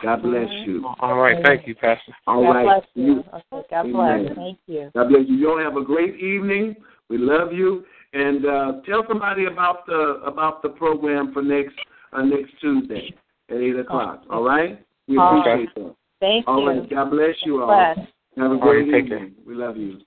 God 0.00 0.22
bless 0.22 0.48
you. 0.64 0.88
All 1.00 1.16
right. 1.16 1.44
Thank 1.44 1.66
you, 1.66 1.74
Pastor. 1.74 2.12
All 2.28 2.44
God 2.44 2.50
right. 2.50 2.64
bless 2.64 2.88
you. 2.94 3.24
you. 3.52 3.62
God 3.68 3.92
bless. 3.92 4.36
Thank 4.36 4.58
you. 4.68 4.90
God 4.94 5.08
bless 5.08 5.22
you. 5.26 5.34
You 5.34 5.50
all 5.50 5.58
have 5.58 5.76
a 5.76 5.84
great 5.84 6.14
evening. 6.20 6.76
We 7.08 7.18
love 7.18 7.52
you. 7.52 7.84
And 8.12 8.46
uh, 8.46 8.72
tell 8.86 9.04
somebody 9.08 9.46
about 9.46 9.86
the 9.86 10.20
about 10.24 10.62
the 10.62 10.68
program 10.68 11.32
for 11.32 11.42
next 11.42 11.74
uh, 12.12 12.22
next 12.22 12.52
Tuesday 12.60 13.14
at 13.50 13.56
eight 13.56 13.78
o'clock. 13.78 14.24
All 14.30 14.42
right. 14.42 14.84
We 15.06 15.18
All 15.18 15.40
appreciate 15.40 15.66
right. 15.66 15.74
that. 15.76 15.94
Thank 16.20 16.48
All 16.48 16.60
you. 16.60 16.68
right. 16.68 16.90
God 16.90 17.10
bless 17.10 17.34
you 17.44 17.62
all. 17.62 17.94
Bless. 17.94 17.98
Have 18.36 18.52
a 18.52 18.56
great 18.56 18.86
All 18.86 18.92
right, 18.92 18.92
take 18.92 19.04
evening. 19.04 19.34
We 19.46 19.54
love 19.54 19.76
you. 19.76 19.98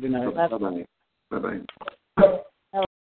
Good 0.00 0.10
night. 0.10 0.34
Bye 0.34 0.48
bye. 0.48 0.84
Bye 1.30 1.38
bye. 1.38 1.90